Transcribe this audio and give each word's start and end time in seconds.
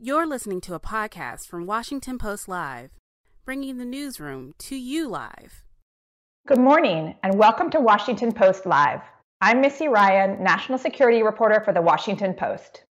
You're 0.00 0.28
listening 0.28 0.60
to 0.60 0.74
a 0.74 0.80
podcast 0.80 1.48
from 1.48 1.66
Washington 1.66 2.18
Post 2.18 2.46
Live, 2.46 2.90
bringing 3.44 3.78
the 3.78 3.84
newsroom 3.84 4.54
to 4.58 4.76
you 4.76 5.08
live. 5.08 5.64
Good 6.46 6.60
morning, 6.60 7.16
and 7.24 7.36
welcome 7.36 7.68
to 7.70 7.80
Washington 7.80 8.30
Post 8.30 8.64
Live. 8.64 9.00
I'm 9.40 9.60
Missy 9.60 9.88
Ryan, 9.88 10.40
national 10.40 10.78
security 10.78 11.24
reporter 11.24 11.60
for 11.64 11.72
the 11.72 11.82
Washington 11.82 12.32
Post. 12.34 12.84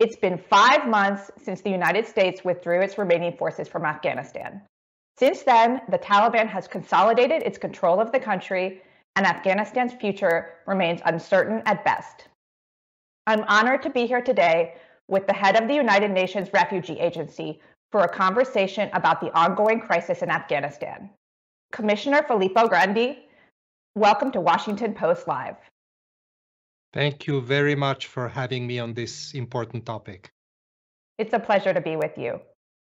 It's 0.00 0.16
been 0.16 0.36
five 0.36 0.86
months 0.86 1.30
since 1.42 1.62
the 1.62 1.70
United 1.70 2.06
States 2.06 2.44
withdrew 2.44 2.82
its 2.82 2.98
remaining 2.98 3.34
forces 3.38 3.66
from 3.66 3.86
Afghanistan. 3.86 4.60
Since 5.18 5.44
then, 5.44 5.80
the 5.88 5.98
Taliban 5.98 6.46
has 6.46 6.68
consolidated 6.68 7.42
its 7.42 7.56
control 7.56 8.02
of 8.02 8.12
the 8.12 8.20
country, 8.20 8.82
and 9.16 9.24
Afghanistan's 9.24 9.94
future 9.94 10.56
remains 10.66 11.00
uncertain 11.06 11.62
at 11.64 11.86
best. 11.86 12.28
I'm 13.26 13.44
honored 13.44 13.82
to 13.84 13.90
be 13.90 14.06
here 14.06 14.20
today 14.20 14.74
with 15.08 15.26
the 15.26 15.32
head 15.32 15.56
of 15.56 15.66
the 15.66 15.74
United 15.74 16.10
Nations 16.10 16.50
Refugee 16.52 17.00
Agency 17.00 17.60
for 17.90 18.02
a 18.02 18.08
conversation 18.08 18.90
about 18.92 19.20
the 19.20 19.36
ongoing 19.36 19.80
crisis 19.80 20.22
in 20.22 20.30
Afghanistan. 20.30 21.10
Commissioner 21.72 22.22
Filippo 22.22 22.68
Grandi, 22.68 23.18
welcome 23.94 24.30
to 24.32 24.40
Washington 24.40 24.92
Post 24.94 25.26
Live. 25.26 25.56
Thank 26.92 27.26
you 27.26 27.40
very 27.40 27.74
much 27.74 28.06
for 28.06 28.28
having 28.28 28.66
me 28.66 28.78
on 28.78 28.94
this 28.94 29.32
important 29.32 29.86
topic. 29.86 30.30
It's 31.18 31.32
a 31.32 31.38
pleasure 31.38 31.72
to 31.72 31.80
be 31.80 31.96
with 31.96 32.16
you. 32.16 32.40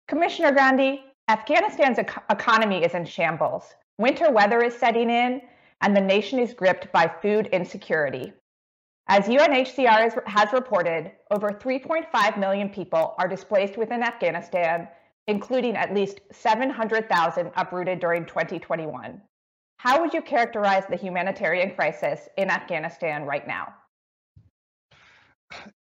Commissioner 0.08 0.52
Grandi, 0.52 1.04
Afghanistan's 1.28 1.98
economy 2.28 2.84
is 2.84 2.94
in 2.94 3.04
shambles. 3.04 3.74
Winter 3.98 4.32
weather 4.32 4.62
is 4.62 4.74
setting 4.74 5.10
in, 5.10 5.40
and 5.80 5.96
the 5.96 6.00
nation 6.00 6.40
is 6.40 6.54
gripped 6.54 6.90
by 6.92 7.10
food 7.22 7.46
insecurity. 7.52 8.32
As 9.12 9.26
UNHCR 9.26 10.24
has 10.24 10.52
reported, 10.52 11.10
over 11.32 11.48
3.5 11.48 12.38
million 12.38 12.68
people 12.68 13.16
are 13.18 13.26
displaced 13.26 13.76
within 13.76 14.04
Afghanistan, 14.04 14.86
including 15.26 15.74
at 15.74 15.92
least 15.92 16.20
700,000 16.30 17.50
uprooted 17.56 17.98
during 17.98 18.24
2021. 18.24 19.20
How 19.78 20.00
would 20.00 20.14
you 20.14 20.22
characterize 20.22 20.84
the 20.88 20.94
humanitarian 20.94 21.74
crisis 21.74 22.28
in 22.38 22.50
Afghanistan 22.50 23.24
right 23.24 23.44
now? 23.48 23.74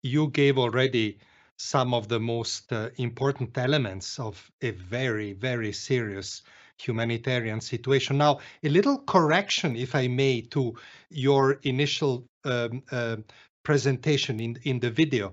You 0.02 0.28
gave 0.28 0.56
already 0.56 1.18
some 1.58 1.92
of 1.92 2.08
the 2.08 2.20
most 2.20 2.72
uh, 2.72 2.88
important 2.96 3.58
elements 3.58 4.18
of 4.18 4.50
a 4.62 4.70
very, 4.70 5.34
very 5.34 5.72
serious 5.72 6.40
humanitarian 6.78 7.60
situation. 7.60 8.16
Now, 8.16 8.38
a 8.62 8.70
little 8.70 8.98
correction, 9.02 9.76
if 9.76 9.94
I 9.94 10.08
may, 10.08 10.40
to 10.52 10.78
your 11.10 11.58
initial 11.64 12.24
um, 12.48 12.82
uh, 12.90 13.16
presentation 13.64 14.40
in, 14.40 14.58
in 14.64 14.80
the 14.80 14.90
video. 14.90 15.32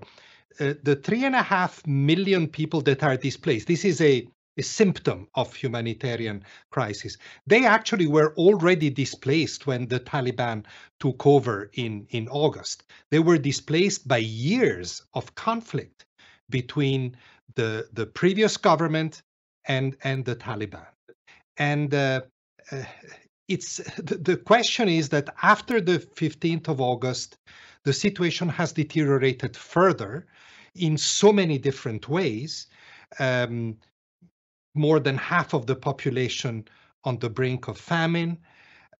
Uh, 0.60 0.74
the 0.82 0.96
three 0.96 1.24
and 1.24 1.34
a 1.34 1.42
half 1.42 1.86
million 1.86 2.46
people 2.48 2.80
that 2.82 3.02
are 3.02 3.16
displaced, 3.16 3.66
this 3.66 3.84
is 3.84 4.00
a, 4.00 4.26
a 4.58 4.62
symptom 4.62 5.28
of 5.34 5.54
humanitarian 5.54 6.42
crisis. 6.70 7.16
They 7.46 7.66
actually 7.66 8.06
were 8.06 8.34
already 8.36 8.90
displaced 8.90 9.66
when 9.66 9.86
the 9.86 10.00
Taliban 10.00 10.64
took 10.98 11.26
over 11.26 11.70
in, 11.74 12.06
in 12.10 12.28
August. 12.28 12.84
They 13.10 13.18
were 13.18 13.38
displaced 13.38 14.08
by 14.08 14.18
years 14.18 15.02
of 15.14 15.34
conflict 15.34 16.06
between 16.48 17.16
the, 17.54 17.88
the 17.92 18.06
previous 18.06 18.56
government 18.56 19.22
and, 19.66 19.96
and 20.04 20.24
the 20.24 20.36
Taliban. 20.36 20.86
And 21.58 21.94
uh, 21.94 22.22
uh, 22.70 22.82
it's 23.48 23.76
the, 23.98 24.36
question 24.36 24.88
is 24.88 25.08
that 25.10 25.34
after 25.42 25.80
the 25.80 25.98
15th 25.98 26.68
of 26.68 26.80
August, 26.80 27.38
the 27.84 27.92
situation 27.92 28.48
has 28.48 28.72
deteriorated 28.72 29.56
further 29.56 30.26
in 30.74 30.96
so 30.98 31.32
many 31.32 31.58
different 31.58 32.08
ways. 32.08 32.66
Um, 33.18 33.76
more 34.74 35.00
than 35.00 35.16
half 35.16 35.54
of 35.54 35.66
the 35.66 35.74
population 35.74 36.68
on 37.04 37.18
the 37.18 37.30
brink 37.30 37.66
of 37.68 37.78
famine. 37.78 38.38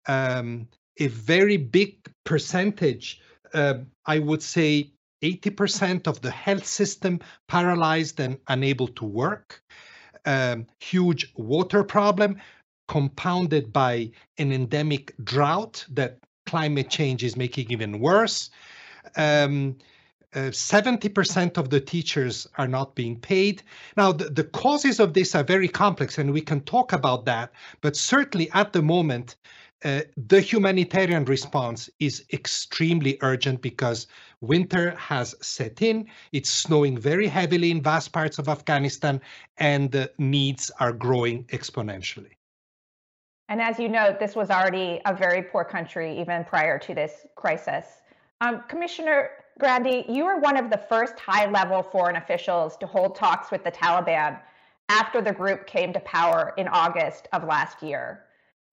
Um, 0.08 0.68
a 0.98 1.08
very 1.08 1.58
big 1.58 1.98
percentage, 2.24 3.20
uh, 3.52 3.74
I 4.06 4.18
would 4.18 4.42
say 4.42 4.92
80% 5.22 6.06
of 6.06 6.20
the 6.22 6.30
health 6.30 6.66
system 6.66 7.20
paralyzed 7.48 8.20
and 8.20 8.38
unable 8.48 8.88
to 8.88 9.04
work 9.04 9.62
um, 10.24 10.66
huge 10.80 11.32
water 11.36 11.84
problem 11.84 12.36
compounded 12.88 13.72
by 13.72 14.10
an 14.38 14.52
endemic 14.52 15.14
drought 15.24 15.84
that 15.90 16.18
climate 16.46 16.88
change 16.88 17.24
is 17.24 17.36
making 17.36 17.70
even 17.70 17.98
worse. 18.00 18.50
Um, 19.16 19.76
uh, 20.34 20.50
70% 20.50 21.56
of 21.56 21.70
the 21.70 21.80
teachers 21.80 22.46
are 22.58 22.68
not 22.68 22.94
being 22.94 23.18
paid. 23.18 23.62
Now, 23.96 24.12
the, 24.12 24.24
the, 24.24 24.44
causes 24.44 25.00
of 25.00 25.14
this 25.14 25.34
are 25.34 25.42
very 25.42 25.68
complex, 25.68 26.18
and 26.18 26.32
we 26.32 26.42
can 26.42 26.60
talk 26.62 26.92
about 26.92 27.24
that. 27.24 27.52
But 27.80 27.96
certainly 27.96 28.50
at 28.52 28.72
the 28.72 28.82
moment, 28.82 29.36
uh, 29.84 30.02
the 30.16 30.40
humanitarian 30.40 31.24
response 31.24 31.88
is 32.00 32.24
extremely 32.32 33.18
urgent 33.22 33.62
because 33.62 34.08
winter 34.40 34.90
has 34.96 35.34
set 35.40 35.80
in. 35.80 36.06
It's 36.32 36.50
snowing 36.50 36.98
very 36.98 37.28
heavily 37.28 37.70
in 37.70 37.82
vast 37.82 38.12
parts 38.12 38.38
of 38.38 38.48
Afghanistan, 38.48 39.20
and 39.58 39.90
the 39.90 40.12
needs 40.18 40.70
are 40.80 40.92
growing 40.92 41.44
exponentially. 41.44 42.35
And 43.48 43.60
as 43.60 43.78
you 43.78 43.88
know, 43.88 44.16
this 44.18 44.34
was 44.34 44.50
already 44.50 45.00
a 45.04 45.14
very 45.14 45.42
poor 45.42 45.64
country 45.64 46.18
even 46.20 46.44
prior 46.44 46.78
to 46.80 46.94
this 46.94 47.26
crisis. 47.36 47.86
Um, 48.40 48.64
Commissioner 48.68 49.30
Grandi, 49.58 50.04
you 50.08 50.24
were 50.24 50.38
one 50.38 50.56
of 50.56 50.68
the 50.68 50.76
first 50.76 51.18
high 51.18 51.48
level 51.50 51.82
foreign 51.82 52.16
officials 52.16 52.76
to 52.78 52.86
hold 52.86 53.14
talks 53.14 53.50
with 53.50 53.64
the 53.64 53.70
Taliban 53.70 54.38
after 54.88 55.22
the 55.22 55.32
group 55.32 55.66
came 55.66 55.92
to 55.92 56.00
power 56.00 56.52
in 56.58 56.68
August 56.68 57.28
of 57.32 57.44
last 57.44 57.82
year. 57.82 58.24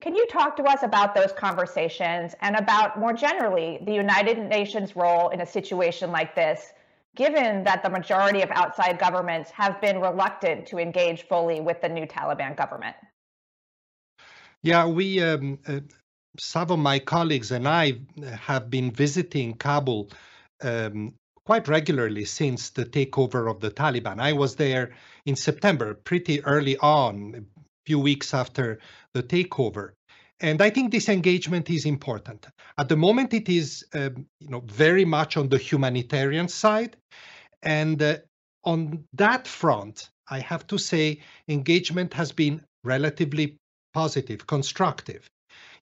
Can 0.02 0.16
you 0.16 0.28
talk 0.28 0.58
to 0.58 0.64
us 0.64 0.84
about 0.84 1.16
those 1.16 1.32
conversations 1.32 2.36
and 2.42 2.58
about 2.58 3.00
more 3.00 3.14
generally 3.14 3.80
the 3.86 3.94
United 3.94 4.38
Nations 4.38 4.96
role 4.96 5.30
in 5.30 5.40
a 5.40 5.46
situation 5.46 6.12
like 6.12 6.36
this, 6.36 6.74
given 7.16 7.64
that 7.64 7.84
the 7.84 7.90
majority 7.90 8.42
of 8.42 8.52
outside 8.52 9.00
governments 9.00 9.50
have 9.52 9.80
been 9.80 10.02
reluctant 10.02 10.66
to 10.68 10.80
engage 10.80 11.24
fully 11.24 11.62
with 11.62 11.80
the 11.82 11.88
new 11.88 12.06
Taliban 12.06 12.58
government? 12.58 12.98
Yeah, 14.64 14.86
we, 14.88 15.22
um, 15.22 15.60
uh, 15.68 15.82
some 16.40 16.72
of 16.72 16.80
my 16.80 17.00
colleagues 17.00 17.52
and 17.52 17.68
I 17.68 18.00
have 18.24 18.70
been 18.70 18.92
visiting 18.92 19.56
Kabul 19.56 20.10
um, 20.62 21.16
quite 21.46 21.68
regularly 21.68 22.24
since 22.24 22.70
the 22.70 22.86
takeover 22.86 23.52
of 23.52 23.60
the 23.60 23.70
Taliban. 23.70 24.22
I 24.22 24.32
was 24.32 24.56
there 24.56 24.96
in 25.26 25.36
September, 25.36 25.94
pretty 25.94 26.42
early 26.46 26.78
on, 26.78 27.46
a 27.58 27.62
few 27.86 28.00
weeks 28.00 28.34
after 28.34 28.80
the 29.14 29.22
takeover. 29.22 29.92
And 30.40 30.62
I 30.62 30.70
think 30.70 30.92
this 30.92 31.10
engagement 31.10 31.70
is 31.70 31.86
important. 31.86 32.48
At 32.78 32.88
the 32.88 32.98
moment, 32.98 33.34
it 33.34 33.50
is 33.50 33.86
um, 33.94 34.26
you 34.40 34.50
know, 34.50 34.62
very 34.62 35.04
much 35.04 35.36
on 35.36 35.50
the 35.50 35.58
humanitarian 35.58 36.48
side. 36.48 36.96
And 37.62 38.02
uh, 38.02 38.18
on 38.64 39.04
that 39.14 39.46
front, 39.46 40.10
I 40.30 40.40
have 40.40 40.66
to 40.68 40.78
say, 40.78 41.22
engagement 41.50 42.14
has 42.14 42.32
been 42.32 42.64
relatively 42.86 43.58
positive, 43.94 44.46
constructive. 44.48 45.30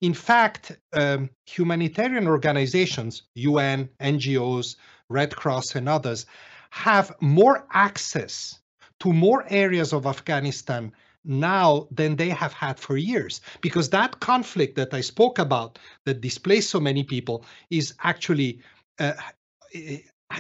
In 0.02 0.14
fact, 0.14 0.78
um, 0.94 1.30
humanitarian 1.46 2.28
organizations, 2.28 3.24
UN, 3.36 3.90
NGOs, 4.00 4.76
Red 5.10 5.36
Cross, 5.36 5.76
and 5.76 5.88
others, 5.88 6.26
have 6.72 7.16
more 7.22 7.68
access 7.72 8.60
to 9.00 9.14
more 9.14 9.46
areas 9.50 9.94
of 9.94 10.06
Afghanistan 10.06 10.92
now 11.24 11.88
than 11.92 12.16
they 12.16 12.30
have 12.30 12.54
had 12.54 12.80
for 12.80 12.98
years 12.98 13.42
because 13.62 13.90
that 13.90 14.20
conflict 14.20 14.76
that 14.76 14.94
I 14.94 15.02
spoke 15.02 15.38
about 15.38 15.78
that 16.06 16.22
displaced 16.22 16.72
so 16.72 16.80
many 16.80 17.04
people 17.04 17.46
is 17.70 17.94
actually 18.04 18.62
uh, 19.00 19.14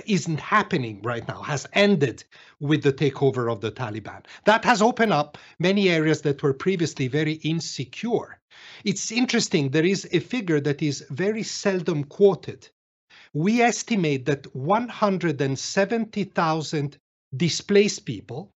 isn't 0.05 0.39
happening 0.39 1.01
right 1.03 1.27
now, 1.27 1.41
has 1.41 1.67
ended 1.73 2.23
with 2.59 2.83
the 2.83 2.93
takeover 2.93 3.51
of 3.51 3.61
the 3.61 3.71
Taliban. 3.71 4.23
That 4.45 4.63
has 4.65 4.81
opened 4.81 5.13
up 5.13 5.37
many 5.59 5.89
areas 5.89 6.21
that 6.21 6.41
were 6.41 6.53
previously 6.53 7.07
very 7.07 7.33
insecure. 7.33 8.39
It's 8.83 9.11
interesting, 9.11 9.69
there 9.69 9.85
is 9.85 10.07
a 10.11 10.19
figure 10.19 10.59
that 10.61 10.81
is 10.81 11.05
very 11.09 11.43
seldom 11.43 12.03
quoted. 12.03 12.67
We 13.33 13.61
estimate 13.61 14.25
that 14.25 14.53
170,000 14.55 16.97
displaced 17.35 18.05
people 18.05 18.51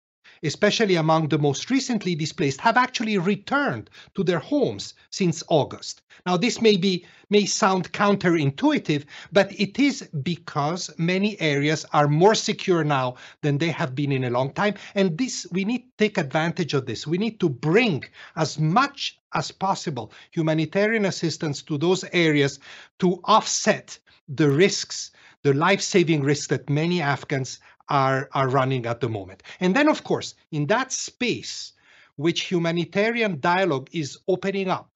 especially 0.43 0.95
among 0.95 1.27
the 1.27 1.37
most 1.37 1.69
recently 1.69 2.15
displaced, 2.15 2.61
have 2.61 2.77
actually 2.77 3.17
returned 3.17 3.89
to 4.15 4.23
their 4.23 4.39
homes 4.39 4.93
since 5.09 5.43
August. 5.49 6.01
Now, 6.25 6.37
this 6.37 6.61
may 6.61 6.77
be 6.77 7.05
may 7.29 7.45
sound 7.45 7.91
counterintuitive, 7.93 9.05
but 9.31 9.51
it 9.59 9.79
is 9.79 10.07
because 10.21 10.91
many 10.97 11.39
areas 11.39 11.85
are 11.93 12.07
more 12.07 12.35
secure 12.35 12.83
now 12.83 13.15
than 13.41 13.57
they 13.57 13.69
have 13.69 13.95
been 13.95 14.11
in 14.11 14.25
a 14.25 14.29
long 14.29 14.53
time. 14.53 14.75
And 14.95 15.17
this 15.17 15.47
we 15.51 15.63
need 15.63 15.79
to 15.79 15.91
take 15.97 16.17
advantage 16.17 16.73
of 16.73 16.85
this. 16.85 17.07
We 17.07 17.17
need 17.17 17.39
to 17.39 17.49
bring 17.49 18.03
as 18.35 18.59
much 18.59 19.19
as 19.33 19.49
possible 19.51 20.11
humanitarian 20.31 21.05
assistance 21.05 21.61
to 21.63 21.77
those 21.77 22.03
areas 22.11 22.59
to 22.99 23.21
offset 23.23 23.97
the 24.27 24.49
risks, 24.49 25.11
the 25.43 25.53
life-saving 25.53 26.21
risks 26.21 26.47
that 26.47 26.69
many 26.69 27.01
Afghans 27.01 27.59
are, 27.91 28.29
are 28.31 28.47
running 28.47 28.85
at 28.85 29.01
the 29.01 29.09
moment. 29.09 29.43
And 29.59 29.75
then, 29.75 29.89
of 29.89 30.03
course, 30.05 30.35
in 30.51 30.65
that 30.67 30.93
space, 30.93 31.73
which 32.15 32.43
humanitarian 32.43 33.39
dialogue 33.41 33.89
is 33.91 34.17
opening 34.29 34.69
up 34.69 34.89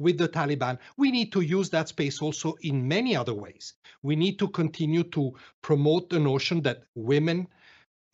with 0.00 0.18
the 0.18 0.28
Taliban, 0.28 0.78
we 0.96 1.12
need 1.12 1.30
to 1.32 1.42
use 1.42 1.70
that 1.70 1.88
space 1.88 2.20
also 2.20 2.56
in 2.62 2.88
many 2.88 3.14
other 3.14 3.34
ways. 3.34 3.74
We 4.02 4.16
need 4.16 4.38
to 4.40 4.48
continue 4.48 5.04
to 5.04 5.32
promote 5.62 6.10
the 6.10 6.18
notion 6.18 6.60
that 6.62 6.82
women 6.96 7.46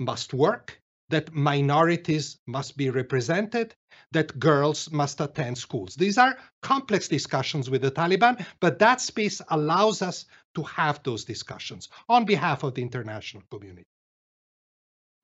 must 0.01 0.35
work, 0.35 0.79
that 1.09 1.33
minorities 1.33 2.39
must 2.47 2.77
be 2.77 2.91
represented, 2.91 3.75
that 4.13 4.39
girls 4.39 4.91
must 4.93 5.19
attend 5.23 5.57
schools. 5.57 5.95
These 5.95 6.19
are 6.19 6.37
complex 6.61 7.09
discussions 7.09 7.71
with 7.71 7.81
the 7.81 7.91
Taliban, 7.91 8.45
but 8.61 8.79
that 8.81 9.01
space 9.01 9.41
allows 9.49 10.03
us 10.03 10.27
to 10.57 10.63
have 10.65 11.03
those 11.05 11.25
discussions 11.25 11.89
on 12.11 12.27
behalf 12.27 12.65
of 12.65 12.75
the 12.75 12.83
international 12.83 13.45
community. 13.51 13.87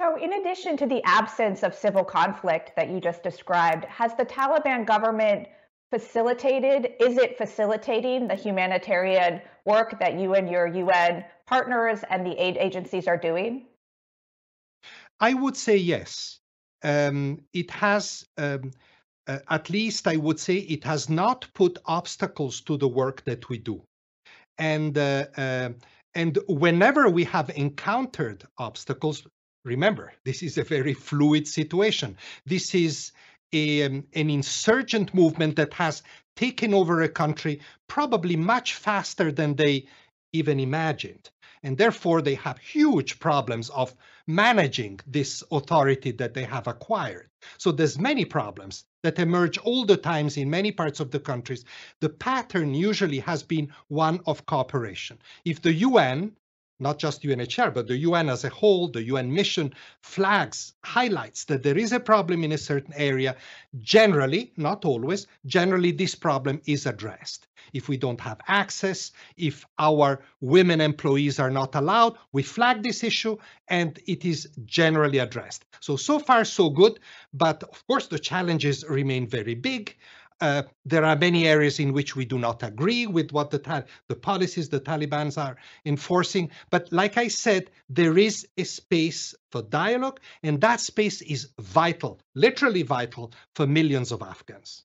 So, 0.01 0.17
in 0.17 0.33
addition 0.33 0.77
to 0.79 0.87
the 0.87 1.03
absence 1.05 1.63
of 1.63 1.75
civil 1.75 2.05
conflict 2.05 2.73
that 2.77 2.91
you 2.91 3.01
just 3.01 3.23
described, 3.23 3.85
has 3.85 4.15
the 4.17 4.25
Taliban 4.25 4.85
government 4.85 5.47
facilitated, 5.93 6.95
is 7.01 7.19
it 7.19 7.37
facilitating 7.37 8.27
the 8.27 8.35
humanitarian 8.35 9.41
work 9.67 9.99
that 10.01 10.19
you 10.19 10.35
and 10.35 10.49
your 10.49 10.67
UN 10.67 11.25
partners 11.47 12.01
and 12.11 12.27
the 12.27 12.33
aid 12.43 12.57
agencies 12.57 13.07
are 13.07 13.19
doing? 13.19 13.67
I 15.21 15.35
would 15.35 15.57
say 15.57 15.77
yes. 15.77 16.41
Um, 16.83 17.43
it 17.53 17.71
has, 17.71 18.25
um, 18.39 18.73
uh, 19.29 19.39
at 19.51 19.71
least 19.71 20.09
I 20.09 20.17
would 20.17 20.41
say, 20.41 20.57
it 20.57 20.83
has 20.85 21.09
not 21.09 21.47
put 21.55 21.79
obstacles 21.85 22.61
to 22.63 22.77
the 22.77 22.89
work 22.89 23.25
that 23.25 23.49
we 23.49 23.59
do. 23.59 23.83
And 24.59 24.99
uh, 24.99 25.27
uh, 25.37 25.69
and 26.15 26.39
whenever 26.49 27.09
we 27.09 27.25
have 27.25 27.51
encountered 27.51 28.45
obstacles, 28.59 29.27
remember 29.65 30.13
this 30.25 30.43
is 30.43 30.59
a 30.59 30.65
very 30.65 30.95
fluid 30.95 31.47
situation. 31.47 32.17
This 32.47 32.75
is 32.75 33.13
a, 33.53 33.85
um, 33.85 34.05
an 34.15 34.31
insurgent 34.31 35.15
movement 35.15 35.57
that 35.57 35.75
has 35.75 36.03
taken 36.37 36.73
over 36.75 37.03
a 37.03 37.09
country 37.09 37.61
probably 37.89 38.37
much 38.37 38.75
faster 38.75 39.31
than 39.31 39.55
they 39.55 39.87
even 40.33 40.59
imagined. 40.59 41.31
And 41.63 41.79
therefore 41.79 42.23
they 42.23 42.35
have 42.37 42.59
huge 42.59 43.21
problems 43.21 43.71
of 43.71 43.95
managing 44.27 44.99
this 45.07 45.45
authority 45.53 46.11
that 46.13 46.35
they 46.35 46.45
have 46.45 46.67
acquired. 46.67 47.29
So 47.59 47.71
there's 47.71 47.99
many 47.99 48.25
problems 48.25 48.85
that 49.03 49.19
emerge 49.19 49.59
all 49.59 49.85
the 49.85 49.97
times 49.97 50.37
in 50.37 50.51
many 50.51 50.73
parts 50.73 51.01
of 51.01 51.11
the 51.11 51.21
countries. 51.21 51.65
The 52.01 52.09
pattern 52.09 52.75
usually 52.75 53.21
has 53.21 53.43
been 53.43 53.73
one 53.89 54.21
of 54.27 54.47
cooperation. 54.47 55.19
If 55.45 55.63
the 55.63 55.75
un 55.75 56.33
not 56.83 56.99
just 56.99 57.23
UNHCR, 57.23 57.73
but 57.73 57.87
the 57.87 57.97
UN 57.99 58.29
as 58.29 58.45
a 58.45 58.49
whole, 58.51 58.89
the 58.89 59.05
UN 59.05 59.33
mission 59.33 59.73
flags, 60.03 60.75
highlights 60.85 61.45
that 61.45 61.63
there 61.63 61.79
is 61.79 61.93
a 61.93 62.01
problem 62.01 62.45
in 62.45 62.53
a 62.53 62.59
certain 62.59 62.93
area. 62.95 63.37
Generally, 63.81 64.53
not 64.57 64.85
always, 64.85 65.27
generally 65.47 65.93
this 65.93 66.15
problem 66.15 66.61
is 66.67 66.85
addressed. 66.87 67.47
If 67.73 67.89
we 67.89 67.97
don't 67.97 68.21
have 68.21 68.41
access, 68.49 69.13
if 69.37 69.65
our 69.79 70.21
women 70.41 70.81
employees 70.81 71.39
are 71.39 71.51
not 71.51 71.75
allowed, 71.75 72.19
we 72.33 72.43
flag 72.43 72.83
this 72.83 73.03
issue 73.03 73.39
and 73.69 73.99
it 74.07 74.25
is 74.25 74.49
generally 74.67 75.19
addressed. 75.19 75.65
So, 75.81 75.97
so 75.97 76.19
far, 76.19 76.45
so 76.45 76.69
good. 76.69 77.01
But 77.33 77.63
of 77.63 77.87
course, 77.87 78.09
the 78.09 78.19
challenges 78.19 78.85
remain 78.89 79.27
very 79.27 79.55
big. 79.55 79.97
Uh, 80.43 80.65
there 80.85 81.05
are 81.05 81.15
many 81.15 81.47
areas 81.47 81.79
in 81.79 81.93
which 81.93 82.17
we 82.17 82.25
do 82.25 82.37
not 82.37 82.65
agree 82.65 83.07
with 83.07 83.31
what 83.31 83.53
the, 83.53 83.85
the 84.09 84.17
policies 84.17 84.69
the 84.69 84.81
Taliban's 84.81 85.39
are 85.39 85.57
enforcing. 85.87 86.51
But 86.69 86.93
like 86.93 87.17
I 87.17 87.29
said, 87.29 87.71
there 87.89 88.19
is 88.19 88.49
a 88.59 88.65
space 88.65 89.37
for 89.53 89.63
dialogue, 89.63 90.19
and 90.43 90.61
that 90.61 90.81
space 90.81 91.23
is 91.23 91.51
vital, 91.61 92.19
literally 92.35 92.83
vital, 92.83 93.33
for 93.55 93.69
millions 93.69 94.11
of 94.11 94.21
Afghans. 94.21 94.83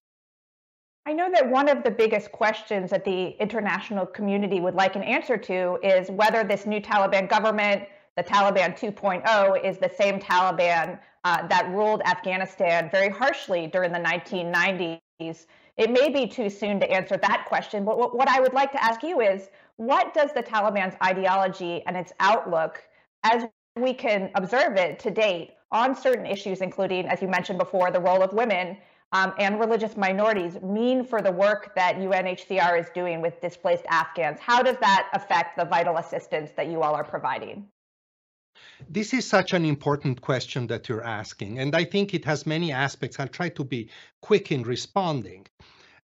I 1.07 1.13
know 1.13 1.31
that 1.31 1.49
one 1.49 1.69
of 1.69 1.81
the 1.81 1.89
biggest 1.89 2.31
questions 2.31 2.91
that 2.91 3.03
the 3.03 3.29
international 3.39 4.05
community 4.05 4.59
would 4.59 4.75
like 4.75 4.95
an 4.95 5.01
answer 5.01 5.37
to 5.37 5.79
is 5.81 6.11
whether 6.11 6.43
this 6.43 6.67
new 6.67 6.81
Taliban 6.81 7.27
government, 7.27 7.81
the 8.15 8.23
Taliban 8.23 8.77
2.0, 8.77 9.65
is 9.65 9.79
the 9.79 9.89
same 9.89 10.19
Taliban 10.19 10.99
uh, 11.23 11.47
that 11.47 11.67
ruled 11.71 12.03
Afghanistan 12.05 12.91
very 12.91 13.09
harshly 13.09 13.65
during 13.65 13.91
the 13.91 13.99
1990s 13.99 14.99
it 15.19 15.89
may 15.89 16.09
be 16.09 16.27
too 16.27 16.49
soon 16.49 16.79
to 16.79 16.91
answer 16.91 17.17
that 17.17 17.45
question, 17.47 17.83
but 17.83 18.15
what 18.15 18.27
I 18.27 18.39
would 18.39 18.53
like 18.53 18.71
to 18.73 18.83
ask 18.83 19.01
you 19.01 19.21
is 19.21 19.49
what 19.77 20.13
does 20.13 20.31
the 20.33 20.43
Taliban's 20.43 20.95
ideology 21.03 21.83
and 21.87 21.97
its 21.97 22.13
outlook, 22.19 22.83
as 23.23 23.45
we 23.75 23.93
can 23.93 24.29
observe 24.35 24.75
it 24.77 24.99
to 24.99 25.11
date, 25.11 25.51
on 25.71 25.95
certain 25.95 26.25
issues, 26.25 26.61
including, 26.61 27.07
as 27.07 27.21
you 27.21 27.27
mentioned 27.27 27.59
before, 27.59 27.91
the 27.91 27.99
role 27.99 28.21
of 28.21 28.31
women 28.31 28.77
um, 29.11 29.33
and 29.37 29.59
religious 29.59 29.97
minorities, 29.97 30.61
mean 30.61 31.03
for 31.03 31.21
the 31.21 31.31
work 31.31 31.73
that 31.75 31.95
UNHCR 31.97 32.79
is 32.79 32.87
doing 32.93 33.21
with 33.21 33.41
displaced 33.41 33.85
Afghans? 33.89 34.39
How 34.39 34.61
does 34.61 34.77
that 34.77 35.09
affect 35.13 35.57
the 35.57 35.65
vital 35.65 35.97
assistance 35.97 36.51
that 36.55 36.67
you 36.67 36.83
all 36.83 36.93
are 36.93 37.03
providing? 37.03 37.67
This 38.89 39.13
is 39.13 39.27
such 39.27 39.53
an 39.53 39.65
important 39.65 40.21
question 40.21 40.67
that 40.67 40.87
you're 40.87 41.03
asking, 41.03 41.59
and 41.59 41.75
I 41.75 41.83
think 41.83 42.13
it 42.13 42.25
has 42.25 42.45
many 42.45 42.71
aspects. 42.71 43.19
I'll 43.19 43.27
try 43.27 43.49
to 43.49 43.63
be 43.63 43.89
quick 44.21 44.51
in 44.51 44.63
responding. 44.63 45.47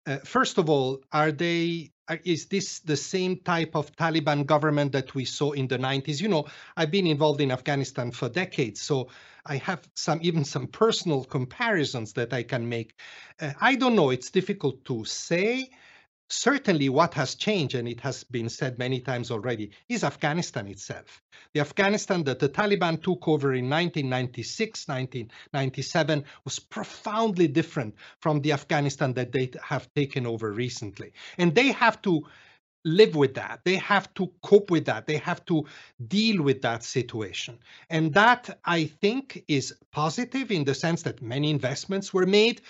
Uh, 0.06 0.19
first 0.19 0.58
of 0.58 0.69
all, 0.69 1.00
are 1.12 1.31
they 1.31 1.93
are, 2.08 2.19
is 2.25 2.46
this 2.46 2.81
the 2.81 2.96
same 2.96 3.37
type 3.37 3.76
of 3.76 3.94
Taliban 3.94 4.44
government 4.46 4.93
that 4.93 5.14
we 5.14 5.25
saw 5.25 5.52
in 5.52 5.69
the 5.69 5.78
90s? 5.78 6.20
You 6.20 6.28
know, 6.28 6.46
I've 6.76 6.90
been 6.90 7.06
involved 7.06 7.40
in 7.40 7.52
Afghanistan 7.52 8.10
for 8.10 8.28
decades, 8.28 8.81
so 8.81 9.08
I 9.46 9.56
have 9.58 9.88
some 9.94 10.19
even 10.22 10.44
some 10.44 10.66
personal 10.66 11.25
comparisons 11.25 12.14
that 12.14 12.32
I 12.32 12.43
can 12.43 12.69
make. 12.69 12.98
Uh, 13.40 13.52
I 13.60 13.76
don't 13.76 13.94
know; 13.94 14.10
it's 14.10 14.31
difficult 14.31 14.84
to 14.87 15.05
say 15.05 15.70
certainly 16.32 16.88
what 16.88 17.14
has 17.14 17.34
changed, 17.34 17.75
and 17.75 17.87
it 17.87 18.00
has 18.00 18.25
been 18.25 18.49
said 18.49 18.79
many 18.79 19.00
times 19.00 19.31
already, 19.31 19.70
is 19.88 20.02
Afghanistan 20.02 20.67
itself. 20.69 21.20
The 21.55 21.61
Afghanistan 21.61 22.25
that 22.25 22.38
the 22.38 22.49
Taliban 22.49 23.02
took 23.02 23.29
over 23.29 23.52
in 23.52 23.69
1996, 23.69 24.88
1997 24.88 26.25
was 26.44 26.58
profoundly 26.58 27.49
different 27.49 27.94
from 28.20 28.40
the 28.40 28.52
Afghanistan 28.52 29.12
that 29.14 29.32
they 29.32 29.50
have 29.62 29.93
taken 29.94 30.26
over 30.26 30.52
recently. 30.52 31.12
And 31.37 31.55
they 31.55 31.73
have 31.73 32.00
to 32.02 32.23
live 32.84 33.14
with 33.14 33.34
that. 33.34 33.61
They 33.64 33.76
have 33.76 34.12
to 34.14 34.32
cope 34.43 34.70
with 34.70 34.87
that. 34.87 35.06
They 35.06 35.19
have 35.19 35.44
to 35.46 35.67
deal 36.08 36.43
with 36.43 36.62
that 36.62 36.82
situation. 36.82 37.58
And 37.90 38.14
that, 38.14 38.58
I 38.64 38.87
think, 38.87 39.44
is 39.49 39.75
positive 39.93 40.50
in 40.50 40.64
the 40.64 40.75
sense 40.75 41.02
that 41.02 41.23
many 41.23 41.50
investments 41.50 42.12
were 42.12 42.27
made 42.27 42.62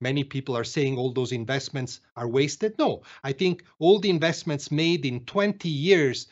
many 0.00 0.24
people 0.24 0.56
are 0.56 0.64
saying 0.64 0.96
all 0.96 1.12
those 1.12 1.32
investments 1.32 2.00
are 2.16 2.28
wasted. 2.28 2.78
No, 2.78 3.02
I 3.22 3.32
think 3.32 3.64
all 3.78 3.98
the 3.98 4.10
investments 4.10 4.70
made 4.70 5.04
in 5.04 5.24
20 5.24 5.68
years 5.68 6.26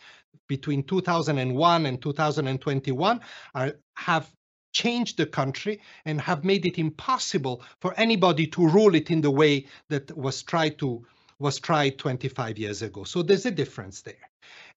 between 0.49 0.83
2001 0.83 1.87
and 1.87 2.03
2021 2.03 3.21
are, 3.55 3.73
have 3.97 4.31
changed 4.73 5.17
the 5.17 5.27
country 5.27 5.81
and 6.05 6.21
have 6.21 6.45
made 6.45 6.67
it 6.67 6.79
impossible 6.79 7.63
for 7.81 7.95
anybody 7.97 8.47
to 8.47 8.67
rule 8.67 8.95
it 8.95 9.11
in 9.11 9.21
the 9.21 9.31
way 9.31 9.67
that 9.89 10.17
was 10.17 10.43
tried 10.43 10.79
to 10.79 11.05
was 11.41 11.61
tried 11.61 11.99
25 11.99 12.59
years 12.59 12.83
ago. 12.83 13.05
So 13.05 13.23
there's 13.23 13.47
a 13.47 13.51
difference 13.53 14.03
there. 14.03 14.29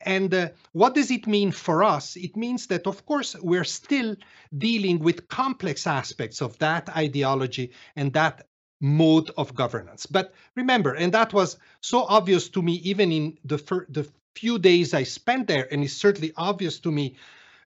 And 0.01 0.33
uh, 0.33 0.49
what 0.73 0.93
does 0.93 1.09
it 1.09 1.25
mean 1.25 1.51
for 1.51 1.83
us? 1.83 2.15
It 2.15 2.35
means 2.35 2.67
that, 2.67 2.85
of 2.85 3.05
course, 3.05 3.35
we're 3.41 3.63
still 3.63 4.15
dealing 4.55 4.99
with 4.99 5.27
complex 5.27 5.87
aspects 5.87 6.41
of 6.41 6.57
that 6.59 6.89
ideology 6.89 7.71
and 7.95 8.13
that 8.13 8.47
mode 8.81 9.31
of 9.37 9.55
governance. 9.55 10.05
But 10.05 10.33
remember, 10.55 10.93
and 10.95 11.13
that 11.13 11.33
was 11.33 11.57
so 11.79 12.03
obvious 12.03 12.49
to 12.49 12.61
me 12.61 12.73
even 12.83 13.11
in 13.11 13.37
the, 13.45 13.57
fir- 13.57 13.85
the 13.87 14.09
few 14.35 14.59
days 14.59 14.93
I 14.93 15.03
spent 15.03 15.47
there, 15.47 15.71
and 15.71 15.83
it's 15.83 15.93
certainly 15.93 16.33
obvious 16.35 16.79
to 16.79 16.91
me, 16.91 17.15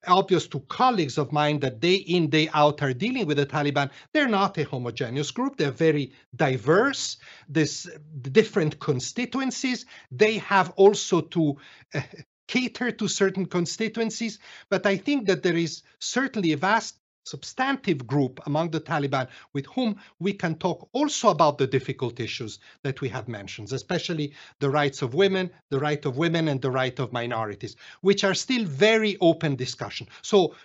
obvious 0.07 0.47
to 0.47 0.59
colleagues 0.59 1.17
of 1.17 1.31
mine 1.31 1.59
that 1.61 1.79
day 1.79 1.95
in, 1.95 2.29
day 2.29 2.49
out 2.53 2.83
are 2.83 2.93
dealing 2.93 3.25
with 3.25 3.37
the 3.37 3.45
Taliban. 3.45 3.89
They're 4.13 4.27
not 4.27 4.57
a 4.57 4.63
homogeneous 4.63 5.31
group. 5.31 5.57
They're 5.57 5.71
very 5.71 6.13
diverse. 6.35 7.17
There's 7.49 7.89
different 8.21 8.79
constituencies. 8.79 9.85
They 10.11 10.37
have 10.39 10.71
also 10.75 11.21
to 11.21 11.57
uh, 11.93 12.01
cater 12.47 12.91
to 12.91 13.07
certain 13.07 13.45
constituencies. 13.45 14.39
But 14.69 14.85
I 14.85 14.97
think 14.97 15.27
that 15.27 15.43
there 15.43 15.57
is 15.57 15.81
certainly 15.99 16.51
a 16.51 16.57
vast 16.57 16.99
substantive 17.25 18.05
group 18.07 18.39
among 18.45 18.69
the 18.69 18.79
Taliban 18.79 19.27
with 19.53 19.65
whom 19.67 19.97
we 20.19 20.31
can 20.31 20.55
talk 20.55 20.87
also 20.93 21.29
about 21.29 21.57
the 21.57 21.67
difficult 21.67 22.19
issues 22.19 22.59
that 22.83 23.01
we 23.01 23.09
have 23.09 23.27
mentioned, 23.27 23.71
especially 23.71 24.33
the 24.59 24.69
rights 24.69 25.01
of 25.01 25.13
women, 25.13 25.49
the 25.69 25.79
right 25.79 26.05
of 26.05 26.17
women, 26.17 26.47
and 26.47 26.61
the 26.61 26.71
right 26.71 26.97
of 26.99 27.11
minorities, 27.11 27.75
which 28.01 28.23
are 28.23 28.33
still 28.33 28.63
very 28.65 29.17
open 29.19 29.55
discussion. 29.55 30.07
So 30.21 30.55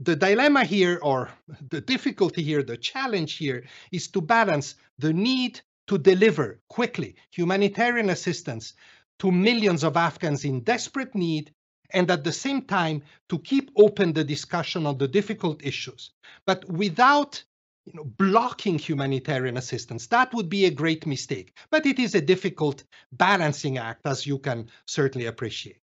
the 0.00 0.16
dilemma 0.16 0.64
here, 0.64 0.98
or 1.02 1.30
the 1.68 1.80
difficulty 1.80 2.42
here, 2.42 2.62
the 2.62 2.76
challenge 2.76 3.36
here, 3.36 3.64
is 3.92 4.08
to 4.08 4.20
balance 4.20 4.74
the 4.98 5.12
need 5.12 5.60
to 5.86 5.98
deliver 5.98 6.60
quickly 6.68 7.16
humanitarian 7.30 8.10
assistance 8.10 8.74
to 9.18 9.30
millions 9.30 9.84
of 9.84 9.96
Afghans 9.96 10.44
in 10.44 10.60
desperate 10.60 11.14
need 11.14 11.52
and 11.92 12.10
at 12.10 12.24
the 12.24 12.32
same 12.32 12.62
time 12.62 13.02
to 13.28 13.38
keep 13.38 13.70
open 13.76 14.12
the 14.12 14.24
discussion 14.24 14.86
on 14.86 14.98
the 14.98 15.08
difficult 15.08 15.64
issues, 15.64 16.10
but 16.46 16.68
without 16.68 17.42
you 17.86 17.94
know, 17.94 18.04
blocking 18.04 18.78
humanitarian 18.78 19.56
assistance. 19.56 20.06
That 20.08 20.32
would 20.34 20.48
be 20.48 20.66
a 20.66 20.70
great 20.70 21.06
mistake, 21.06 21.56
but 21.70 21.86
it 21.86 21.98
is 21.98 22.14
a 22.14 22.20
difficult 22.20 22.84
balancing 23.12 23.78
act, 23.78 24.06
as 24.06 24.26
you 24.26 24.38
can 24.38 24.68
certainly 24.86 25.26
appreciate. 25.26 25.80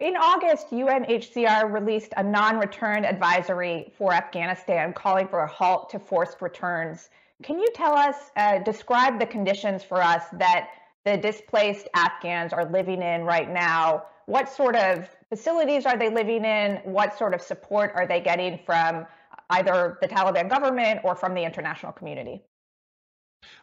In 0.00 0.16
August, 0.16 0.70
UNHCR 0.70 1.72
released 1.72 2.14
a 2.16 2.22
non 2.22 2.58
return 2.58 3.04
advisory 3.04 3.92
for 3.98 4.12
Afghanistan 4.12 4.92
calling 4.92 5.26
for 5.26 5.40
a 5.40 5.46
halt 5.46 5.90
to 5.90 5.98
forced 5.98 6.40
returns. 6.40 7.10
Can 7.42 7.58
you 7.58 7.68
tell 7.74 7.94
us, 7.94 8.16
uh, 8.36 8.58
describe 8.58 9.18
the 9.18 9.26
conditions 9.26 9.82
for 9.82 10.00
us 10.00 10.24
that 10.34 10.70
the 11.08 11.16
displaced 11.16 11.88
Afghans 11.94 12.52
are 12.52 12.66
living 12.70 13.02
in 13.02 13.22
right 13.24 13.50
now? 13.50 14.04
What 14.26 14.48
sort 14.52 14.76
of 14.76 15.08
facilities 15.30 15.86
are 15.86 15.96
they 15.96 16.10
living 16.10 16.44
in? 16.44 16.76
What 16.84 17.16
sort 17.16 17.32
of 17.32 17.40
support 17.40 17.92
are 17.94 18.06
they 18.06 18.20
getting 18.20 18.58
from 18.66 19.06
either 19.50 19.98
the 20.02 20.08
Taliban 20.08 20.50
government 20.50 21.00
or 21.04 21.14
from 21.14 21.32
the 21.34 21.42
international 21.42 21.92
community? 21.92 22.42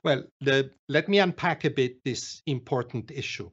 Well, 0.03 0.23
the, 0.41 0.71
let 0.89 1.07
me 1.07 1.19
unpack 1.19 1.65
a 1.65 1.69
bit 1.69 2.03
this 2.03 2.41
important 2.47 3.11
issue. 3.11 3.51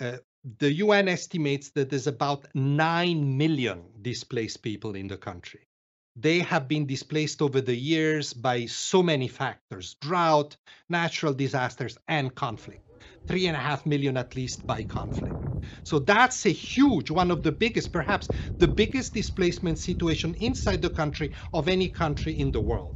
Uh, 0.00 0.18
the 0.58 0.72
UN 0.72 1.08
estimates 1.08 1.70
that 1.70 1.90
there's 1.90 2.06
about 2.06 2.46
9 2.54 3.36
million 3.36 3.82
displaced 4.00 4.62
people 4.62 4.94
in 4.94 5.08
the 5.08 5.18
country. 5.18 5.66
They 6.16 6.38
have 6.38 6.66
been 6.66 6.86
displaced 6.86 7.42
over 7.42 7.60
the 7.60 7.76
years 7.76 8.32
by 8.32 8.66
so 8.66 9.02
many 9.02 9.28
factors 9.28 9.96
drought, 10.00 10.56
natural 10.88 11.34
disasters, 11.34 11.98
and 12.08 12.34
conflict. 12.34 12.87
Three 13.26 13.46
and 13.46 13.56
a 13.56 13.60
half 13.60 13.86
million 13.86 14.16
at 14.16 14.36
least 14.36 14.66
by 14.66 14.82
conflict. 14.82 15.36
So 15.84 15.98
that's 15.98 16.46
a 16.46 16.50
huge, 16.50 17.10
one 17.10 17.30
of 17.30 17.42
the 17.42 17.52
biggest, 17.52 17.92
perhaps 17.92 18.28
the 18.58 18.68
biggest 18.68 19.14
displacement 19.14 19.78
situation 19.78 20.34
inside 20.40 20.82
the 20.82 20.90
country 20.90 21.32
of 21.52 21.68
any 21.68 21.88
country 21.88 22.38
in 22.38 22.50
the 22.52 22.60
world. 22.60 22.94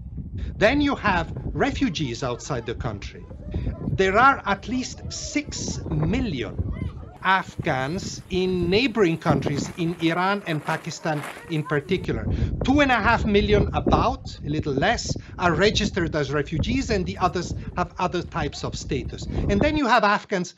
Then 0.56 0.80
you 0.80 0.94
have 0.97 1.32
refugees 1.52 2.23
outside 2.23 2.66
the 2.66 2.75
country. 2.75 3.25
There 3.92 4.18
are 4.18 4.42
at 4.47 4.68
least 4.68 5.12
6 5.12 5.85
million 5.87 6.56
Afghans 7.25 8.21
in 8.30 8.68
neighboring 8.68 9.16
countries, 9.16 9.71
in 9.76 9.94
Iran 10.00 10.42
and 10.47 10.64
Pakistan 10.64 11.23
in 11.50 11.62
particular. 11.62 12.26
Two 12.64 12.81
and 12.81 12.92
a 12.92 12.97
half 13.02 13.26
million, 13.26 13.69
about 13.73 14.38
a 14.45 14.50
little 14.50 14.73
less, 14.75 15.16
are 15.38 15.54
registered 15.54 16.14
as 16.14 16.33
refugees, 16.33 16.90
and 16.90 17.07
the 17.07 17.19
others 17.19 17.54
have 17.76 17.95
other 17.99 18.23
types 18.23 18.64
of 18.64 18.76
status. 18.76 19.26
And 19.49 19.62
then 19.62 19.76
you 19.76 19.87
have 19.87 20.04
Afghans 20.04 20.54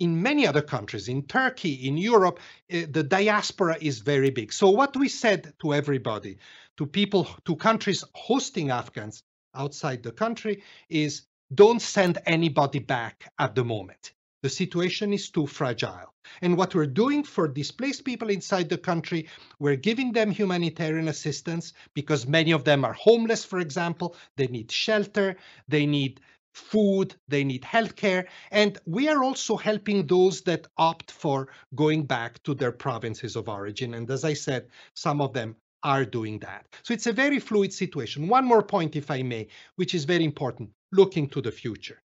in 0.00 0.22
many 0.22 0.46
other 0.46 0.62
countries, 0.62 1.08
in 1.08 1.22
Turkey, 1.22 1.86
in 1.88 1.96
Europe, 1.96 2.40
uh, 2.72 2.82
the 2.90 3.02
diaspora 3.02 3.76
is 3.80 4.00
very 4.00 4.30
big. 4.30 4.52
So, 4.52 4.70
what 4.70 4.96
we 4.96 5.08
said 5.08 5.54
to 5.60 5.74
everybody, 5.74 6.38
to 6.76 6.86
people, 6.86 7.28
to 7.44 7.56
countries 7.56 8.04
hosting 8.14 8.70
Afghans 8.70 9.22
outside 9.54 10.02
the 10.02 10.12
country, 10.12 10.62
is 10.88 11.22
don't 11.54 11.82
send 11.82 12.18
anybody 12.26 12.78
back 12.78 13.32
at 13.38 13.54
the 13.54 13.64
moment. 13.64 14.12
The 14.40 14.48
situation 14.48 15.12
is 15.12 15.30
too 15.30 15.48
fragile. 15.48 16.14
And 16.42 16.56
what 16.56 16.72
we're 16.72 16.86
doing 16.86 17.24
for 17.24 17.48
displaced 17.48 18.04
people 18.04 18.30
inside 18.30 18.68
the 18.68 18.78
country, 18.78 19.28
we're 19.58 19.74
giving 19.74 20.12
them 20.12 20.30
humanitarian 20.30 21.08
assistance 21.08 21.72
because 21.92 22.28
many 22.28 22.52
of 22.52 22.62
them 22.62 22.84
are 22.84 22.92
homeless, 22.92 23.44
for 23.44 23.58
example. 23.58 24.14
They 24.36 24.46
need 24.46 24.70
shelter, 24.70 25.36
they 25.66 25.86
need 25.86 26.20
food, 26.52 27.16
they 27.26 27.42
need 27.42 27.62
healthcare. 27.62 28.26
And 28.52 28.78
we 28.86 29.08
are 29.08 29.24
also 29.24 29.56
helping 29.56 30.06
those 30.06 30.42
that 30.42 30.68
opt 30.76 31.10
for 31.10 31.48
going 31.74 32.04
back 32.04 32.40
to 32.44 32.54
their 32.54 32.72
provinces 32.72 33.34
of 33.34 33.48
origin. 33.48 33.94
And 33.94 34.08
as 34.08 34.24
I 34.24 34.34
said, 34.34 34.68
some 34.94 35.20
of 35.20 35.32
them 35.32 35.56
are 35.82 36.04
doing 36.04 36.38
that. 36.40 36.66
So 36.84 36.94
it's 36.94 37.08
a 37.08 37.12
very 37.12 37.40
fluid 37.40 37.72
situation. 37.72 38.28
One 38.28 38.44
more 38.44 38.62
point, 38.62 38.94
if 38.94 39.10
I 39.10 39.22
may, 39.22 39.48
which 39.74 39.94
is 39.94 40.04
very 40.04 40.24
important 40.24 40.70
looking 40.92 41.28
to 41.30 41.40
the 41.40 41.52
future 41.52 42.00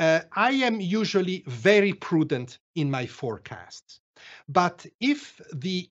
uh, 0.00 0.22
I 0.32 0.52
am 0.52 0.80
usually 0.80 1.44
very 1.46 1.92
prudent 1.92 2.58
in 2.74 2.90
my 2.90 3.06
forecasts. 3.06 4.00
But 4.48 4.86
if 4.98 5.40
the 5.52 5.90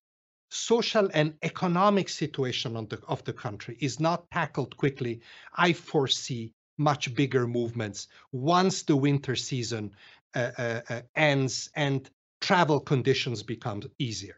social 0.50 1.10
and 1.13 1.36
economic 1.44 2.10
situation 2.10 2.74
the, 2.74 3.00
of 3.08 3.24
the 3.24 3.34
country 3.34 3.78
is 3.80 4.00
not 4.00 4.30
tackled 4.32 4.75
quickly, 4.75 5.22
I 5.54 5.74
foresee 5.74 6.54
much 6.80 7.13
bigger 7.13 7.46
movements 7.46 8.08
once 8.32 8.82
the 8.82 8.96
winter 8.96 9.36
season 9.36 9.92
uh, 10.36 10.51
uh, 10.58 10.82
uh 10.89 11.01
ends 11.16 11.70
and 11.75 12.10
travel 12.42 12.80
conditions 12.80 13.44
become 13.44 13.82
easier. 14.00 14.38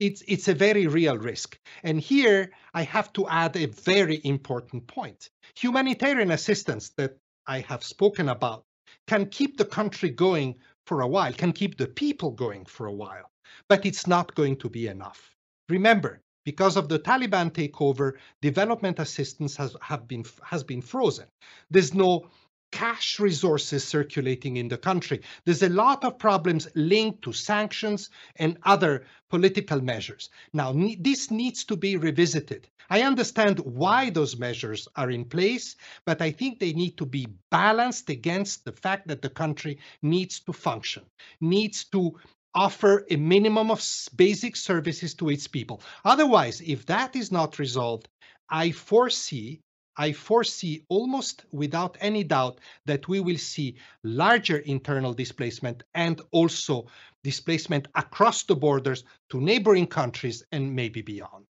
It's, 0.00 0.22
it's 0.26 0.48
a 0.48 0.54
very 0.54 0.86
real 0.88 1.16
risk. 1.16 1.58
And 1.84 2.00
here 2.00 2.50
I 2.74 2.82
have 2.82 3.12
to 3.12 3.28
add 3.28 3.56
a 3.56 3.66
very 3.66 4.20
important 4.24 4.86
point. 4.86 5.30
Humanitarian 5.56 6.30
assistance 6.32 6.90
that 6.96 7.18
I 7.46 7.60
have 7.60 7.84
spoken 7.84 8.28
about 8.28 8.64
can 9.06 9.26
keep 9.26 9.56
the 9.56 9.64
country 9.64 10.10
going 10.10 10.54
for 10.86 11.00
a 11.00 11.08
while, 11.08 11.32
can 11.32 11.52
keep 11.52 11.76
the 11.76 11.86
people 11.86 12.30
going 12.30 12.64
for 12.64 12.86
a 12.86 12.92
while, 12.92 13.30
but 13.68 13.86
it's 13.86 14.06
not 14.06 14.34
going 14.34 14.56
to 14.56 14.68
be 14.68 14.86
enough. 14.86 15.36
Remember, 15.68 16.20
because 16.44 16.76
of 16.76 16.88
the 16.88 16.98
Taliban 16.98 17.50
takeover, 17.52 18.14
development 18.40 18.98
assistance 18.98 19.56
has, 19.56 19.76
have 19.80 20.08
been, 20.08 20.24
has 20.42 20.64
been 20.64 20.82
frozen. 20.82 21.26
There's 21.70 21.94
no 21.94 22.26
cash 22.72 23.20
resources 23.20 23.84
circulating 23.84 24.56
in 24.56 24.66
the 24.66 24.78
country. 24.78 25.20
There's 25.44 25.62
a 25.62 25.68
lot 25.68 26.04
of 26.04 26.18
problems 26.18 26.66
linked 26.74 27.22
to 27.22 27.32
sanctions 27.32 28.10
and 28.36 28.58
other 28.64 29.04
political 29.30 29.80
measures. 29.80 30.30
Now, 30.52 30.72
this 30.98 31.30
needs 31.30 31.64
to 31.66 31.76
be 31.76 31.96
revisited. 31.96 32.66
I 32.90 33.02
understand 33.02 33.60
why 33.60 34.10
those 34.10 34.36
measures 34.36 34.88
are 34.96 35.10
in 35.10 35.24
place, 35.24 35.76
but 36.04 36.20
I 36.20 36.32
think 36.32 36.58
they 36.58 36.72
need 36.72 36.96
to 36.96 37.06
be 37.06 37.28
balanced 37.50 38.10
against 38.10 38.64
the 38.64 38.72
fact 38.72 39.06
that 39.08 39.22
the 39.22 39.30
country 39.30 39.78
needs 40.02 40.40
to 40.40 40.52
function, 40.52 41.04
needs 41.40 41.84
to 41.84 42.18
offer 42.54 43.06
a 43.10 43.16
minimum 43.16 43.70
of 43.70 43.82
basic 44.16 44.56
services 44.56 45.14
to 45.14 45.30
its 45.30 45.46
people. 45.46 45.80
Otherwise, 46.04 46.60
if 46.60 46.84
that 46.86 47.16
is 47.16 47.32
not 47.32 47.58
resolved, 47.58 48.08
I 48.50 48.72
foresee 48.72 49.60
I 49.96 50.12
foresee 50.12 50.84
almost 50.88 51.44
without 51.52 51.96
any 52.00 52.24
doubt 52.24 52.60
that 52.86 53.08
we 53.08 53.20
will 53.20 53.38
see 53.38 53.76
larger 54.02 54.58
internal 54.58 55.12
displacement 55.14 55.82
and 55.94 56.20
also 56.30 56.86
displacement 57.22 57.88
across 57.94 58.44
the 58.44 58.56
borders 58.56 59.04
to 59.30 59.40
neighboring 59.40 59.86
countries 59.86 60.44
and 60.52 60.74
maybe 60.74 61.02
beyond. 61.02 61.46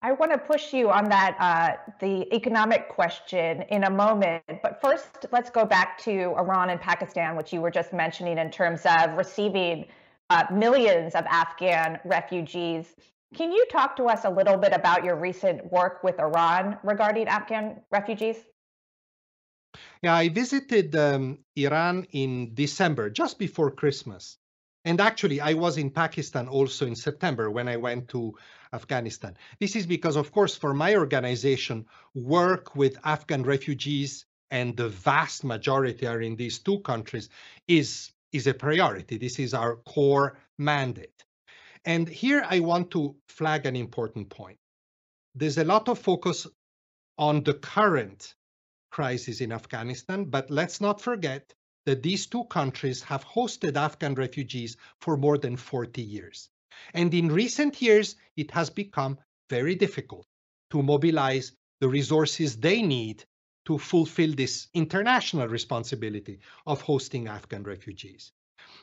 I 0.00 0.12
want 0.12 0.30
to 0.30 0.38
push 0.38 0.72
you 0.72 0.90
on 0.90 1.08
that, 1.08 1.36
uh, 1.40 1.92
the 1.98 2.32
economic 2.32 2.88
question 2.88 3.62
in 3.62 3.82
a 3.82 3.90
moment. 3.90 4.44
But 4.62 4.80
first, 4.80 5.26
let's 5.32 5.50
go 5.50 5.64
back 5.64 5.98
to 6.04 6.34
Iran 6.38 6.70
and 6.70 6.80
Pakistan, 6.80 7.34
which 7.34 7.52
you 7.52 7.60
were 7.60 7.70
just 7.70 7.92
mentioning 7.92 8.38
in 8.38 8.48
terms 8.50 8.82
of 8.86 9.16
receiving 9.16 9.86
uh, 10.30 10.44
millions 10.52 11.16
of 11.16 11.24
Afghan 11.26 11.98
refugees. 12.04 12.94
Can 13.34 13.52
you 13.52 13.66
talk 13.70 13.96
to 13.96 14.04
us 14.04 14.24
a 14.24 14.30
little 14.30 14.56
bit 14.56 14.72
about 14.72 15.04
your 15.04 15.16
recent 15.16 15.70
work 15.70 16.02
with 16.02 16.18
Iran 16.18 16.78
regarding 16.82 17.28
Afghan 17.28 17.82
refugees? 17.90 18.36
Yeah, 20.02 20.14
I 20.14 20.30
visited 20.30 20.96
um, 20.96 21.38
Iran 21.54 22.06
in 22.12 22.54
December, 22.54 23.10
just 23.10 23.38
before 23.38 23.70
Christmas. 23.70 24.38
And 24.84 25.00
actually, 25.00 25.40
I 25.40 25.52
was 25.52 25.76
in 25.76 25.90
Pakistan 25.90 26.48
also 26.48 26.86
in 26.86 26.96
September 26.96 27.50
when 27.50 27.68
I 27.68 27.76
went 27.76 28.08
to 28.08 28.32
Afghanistan. 28.72 29.36
This 29.60 29.76
is 29.76 29.86
because, 29.86 30.16
of 30.16 30.32
course, 30.32 30.56
for 30.56 30.72
my 30.72 30.96
organization, 30.96 31.84
work 32.14 32.74
with 32.74 32.96
Afghan 33.04 33.42
refugees, 33.42 34.24
and 34.50 34.74
the 34.74 34.88
vast 34.88 35.44
majority 35.44 36.06
are 36.06 36.22
in 36.22 36.36
these 36.36 36.60
two 36.60 36.78
countries, 36.80 37.28
is, 37.66 38.12
is 38.32 38.46
a 38.46 38.54
priority. 38.54 39.18
This 39.18 39.38
is 39.38 39.52
our 39.52 39.76
core 39.76 40.38
mandate. 40.56 41.24
And 41.88 42.06
here 42.06 42.44
I 42.46 42.60
want 42.60 42.90
to 42.90 43.16
flag 43.30 43.64
an 43.64 43.74
important 43.74 44.28
point. 44.28 44.58
There's 45.34 45.56
a 45.56 45.64
lot 45.64 45.88
of 45.88 45.98
focus 45.98 46.46
on 47.16 47.42
the 47.44 47.54
current 47.54 48.34
crisis 48.90 49.40
in 49.40 49.52
Afghanistan, 49.52 50.26
but 50.26 50.50
let's 50.50 50.82
not 50.82 51.00
forget 51.00 51.54
that 51.86 52.02
these 52.02 52.26
two 52.26 52.44
countries 52.44 53.02
have 53.04 53.24
hosted 53.24 53.78
Afghan 53.78 54.16
refugees 54.16 54.76
for 55.00 55.16
more 55.16 55.38
than 55.38 55.56
40 55.56 56.02
years. 56.02 56.50
And 56.92 57.14
in 57.14 57.28
recent 57.28 57.80
years, 57.80 58.16
it 58.36 58.50
has 58.50 58.68
become 58.68 59.16
very 59.48 59.74
difficult 59.74 60.26
to 60.72 60.82
mobilize 60.82 61.52
the 61.80 61.88
resources 61.88 62.58
they 62.58 62.82
need 62.82 63.24
to 63.64 63.78
fulfill 63.78 64.34
this 64.34 64.68
international 64.74 65.48
responsibility 65.48 66.40
of 66.66 66.82
hosting 66.82 67.28
Afghan 67.28 67.62
refugees. 67.62 68.30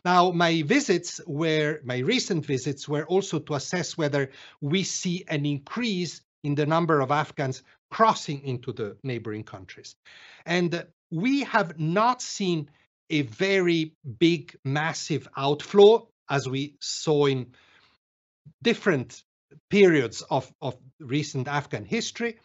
Now, 0.05 0.29
my 0.29 0.61
visits 0.61 1.19
were, 1.25 1.79
my 1.83 1.97
recent 1.97 2.45
visits 2.45 2.87
were 2.87 3.05
also 3.07 3.39
to 3.39 3.55
assess 3.55 3.97
whether 3.97 4.29
we 4.61 4.83
see 4.83 5.25
an 5.27 5.47
increase 5.47 6.21
in 6.43 6.53
the 6.53 6.67
number 6.67 7.01
of 7.01 7.09
Afghans 7.09 7.63
crossing 7.89 8.43
into 8.43 8.71
the 8.71 8.97
neighboring 9.03 9.43
countries. 9.43 9.95
And 10.45 10.85
we 11.09 11.41
have 11.45 11.79
not 11.79 12.21
seen 12.21 12.69
a 13.09 13.23
very 13.23 13.93
big, 14.19 14.55
massive 14.63 15.27
outflow 15.35 16.07
as 16.29 16.47
we 16.47 16.75
saw 16.79 17.25
in 17.25 17.53
different 18.61 19.23
periods 19.71 20.21
of, 20.29 20.51
of 20.61 20.77
recent 20.99 21.47
Afghan 21.47 21.85
history, 21.85 22.37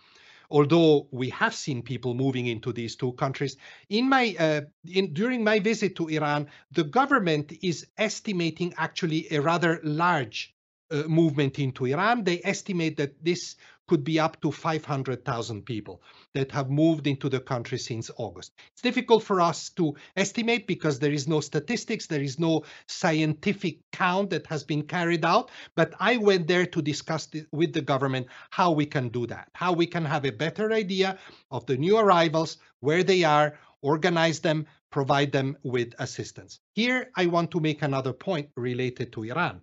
although 0.50 1.08
we 1.10 1.30
have 1.30 1.54
seen 1.54 1.82
people 1.82 2.14
moving 2.14 2.46
into 2.46 2.72
these 2.72 2.96
two 2.96 3.12
countries. 3.12 3.56
In 3.88 4.08
my 4.08 4.34
uh, 4.38 4.60
in, 4.84 5.12
during 5.12 5.44
my 5.44 5.60
visit 5.60 5.96
to 5.96 6.08
Iran, 6.08 6.48
the 6.72 6.84
government 6.84 7.52
is 7.62 7.86
estimating 7.96 8.74
actually 8.76 9.26
a 9.30 9.40
rather 9.40 9.80
large 9.82 10.54
uh, 10.90 11.04
movement 11.08 11.58
into 11.58 11.86
Iran. 11.86 12.24
They 12.24 12.40
estimate 12.44 12.96
that 12.96 13.24
this 13.24 13.56
could 13.90 14.04
be 14.04 14.20
up 14.20 14.40
to 14.40 14.52
500,000 14.52 15.66
people 15.66 16.00
that 16.32 16.52
have 16.52 16.70
moved 16.70 17.08
into 17.08 17.28
the 17.28 17.40
country 17.40 17.76
since 17.76 18.08
August. 18.16 18.52
It's 18.72 18.82
difficult 18.82 19.24
for 19.24 19.40
us 19.40 19.70
to 19.70 19.96
estimate 20.16 20.68
because 20.68 21.00
there 21.00 21.12
is 21.12 21.26
no 21.26 21.40
statistics, 21.40 22.06
there 22.06 22.22
is 22.22 22.38
no 22.38 22.62
scientific 22.86 23.78
count 23.90 24.30
that 24.30 24.46
has 24.46 24.62
been 24.62 24.82
carried 24.82 25.24
out. 25.24 25.50
But 25.74 25.94
I 25.98 26.18
went 26.18 26.46
there 26.46 26.66
to 26.66 26.80
discuss 26.80 27.28
with 27.50 27.72
the 27.72 27.82
government 27.82 28.28
how 28.50 28.70
we 28.70 28.86
can 28.86 29.08
do 29.08 29.26
that, 29.26 29.48
how 29.54 29.72
we 29.72 29.86
can 29.86 30.04
have 30.04 30.24
a 30.24 30.30
better 30.30 30.72
idea 30.72 31.18
of 31.50 31.66
the 31.66 31.76
new 31.76 31.98
arrivals, 31.98 32.58
where 32.78 33.02
they 33.02 33.24
are, 33.24 33.58
organize 33.82 34.38
them, 34.38 34.66
provide 34.90 35.32
them 35.32 35.56
with 35.64 35.94
assistance. 35.98 36.60
Here, 36.74 37.10
I 37.16 37.26
want 37.26 37.50
to 37.50 37.60
make 37.60 37.82
another 37.82 38.12
point 38.12 38.50
related 38.54 39.12
to 39.14 39.24
Iran. 39.24 39.62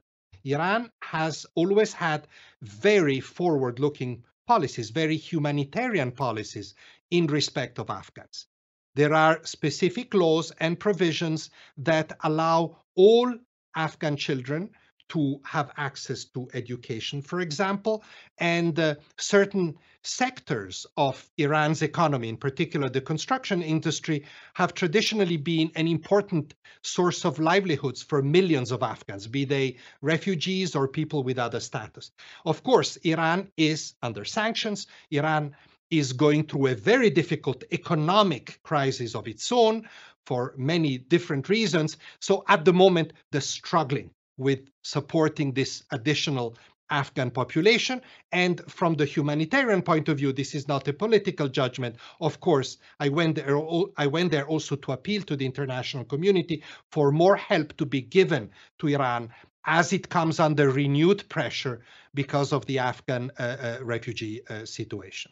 Iran 0.51 0.91
has 1.01 1.45
always 1.55 1.93
had 1.93 2.27
very 2.61 3.19
forward 3.19 3.79
looking 3.79 4.23
policies, 4.47 4.89
very 4.89 5.17
humanitarian 5.17 6.11
policies 6.11 6.73
in 7.11 7.27
respect 7.27 7.79
of 7.79 7.89
Afghans. 7.89 8.47
There 8.95 9.13
are 9.13 9.45
specific 9.45 10.13
laws 10.13 10.51
and 10.59 10.79
provisions 10.79 11.49
that 11.77 12.17
allow 12.23 12.83
all 12.95 13.37
Afghan 13.75 14.15
children 14.17 14.71
to 15.09 15.39
have 15.43 15.71
access 15.77 16.25
to 16.25 16.47
education, 16.53 17.21
for 17.21 17.39
example, 17.39 18.03
and 18.37 18.79
uh, 18.79 18.95
certain 19.17 19.75
sectors 20.03 20.85
of 20.95 21.29
Iran's 21.37 21.81
economy, 21.81 22.29
in 22.29 22.37
particular 22.37 22.89
the 22.89 23.01
construction 23.01 23.61
industry, 23.61 24.25
have 24.53 24.73
traditionally 24.73 25.37
been 25.37 25.71
an 25.75 25.87
important 25.87 26.53
source 26.81 27.25
of 27.25 27.39
livelihoods 27.39 28.01
for 28.01 28.21
millions 28.21 28.71
of 28.71 28.83
Afghans, 28.83 29.27
be 29.27 29.45
they 29.45 29.77
refugees 30.01 30.75
or 30.75 30.87
people 30.87 31.23
with 31.23 31.39
other 31.39 31.59
status. 31.59 32.11
Of 32.45 32.63
course, 32.63 32.95
Iran 32.97 33.51
is 33.57 33.93
under 34.01 34.23
sanctions. 34.25 34.87
Iran 35.11 35.55
is 35.89 36.13
going 36.13 36.43
through 36.45 36.67
a 36.67 36.75
very 36.75 37.09
difficult 37.09 37.63
economic 37.71 38.59
crisis 38.63 39.15
of 39.15 39.27
its 39.27 39.51
own 39.51 39.87
for 40.25 40.53
many 40.57 40.97
different 40.97 41.47
reasons. 41.47 41.97
So 42.19 42.43
at 42.47 42.65
the 42.65 42.73
moment, 42.73 43.13
they're 43.31 43.41
struggling 43.41 44.11
with 44.37 44.59
supporting 44.83 45.53
this 45.53 45.83
additional 45.91 46.55
Afghan 46.89 47.31
population. 47.31 48.01
And 48.31 48.61
from 48.71 48.95
the 48.95 49.05
humanitarian 49.05 49.81
point 49.81 50.09
of 50.09 50.17
view, 50.17 50.31
this 50.31 50.55
is 50.55 50.67
not 50.67 50.87
a 50.87 50.93
political 50.93 51.47
judgment. 51.47 51.97
Of 52.21 52.39
course, 52.39 52.77
I 52.99 53.09
went 53.09 53.35
there, 53.35 53.59
I 53.97 54.07
went 54.07 54.31
there 54.31 54.47
also 54.47 54.75
to 54.75 54.91
appeal 54.93 55.21
to 55.23 55.35
the 55.35 55.45
international 55.45 56.05
community 56.05 56.63
for 56.91 57.11
more 57.11 57.35
help 57.35 57.75
to 57.77 57.85
be 57.85 58.01
given 58.01 58.51
to 58.79 58.87
Iran 58.87 59.29
as 59.65 59.91
it 59.91 60.07
comes 60.09 60.39
under 60.39 60.69
renewed 60.69 61.27
pressure 61.27 61.81
because 62.13 62.53
of 62.53 62.65
the 62.67 62.79
Afghan 62.79 63.31
uh, 63.37 63.43
uh, 63.43 63.77
refugee 63.83 64.41
uh, 64.49 64.65
situation. 64.65 65.31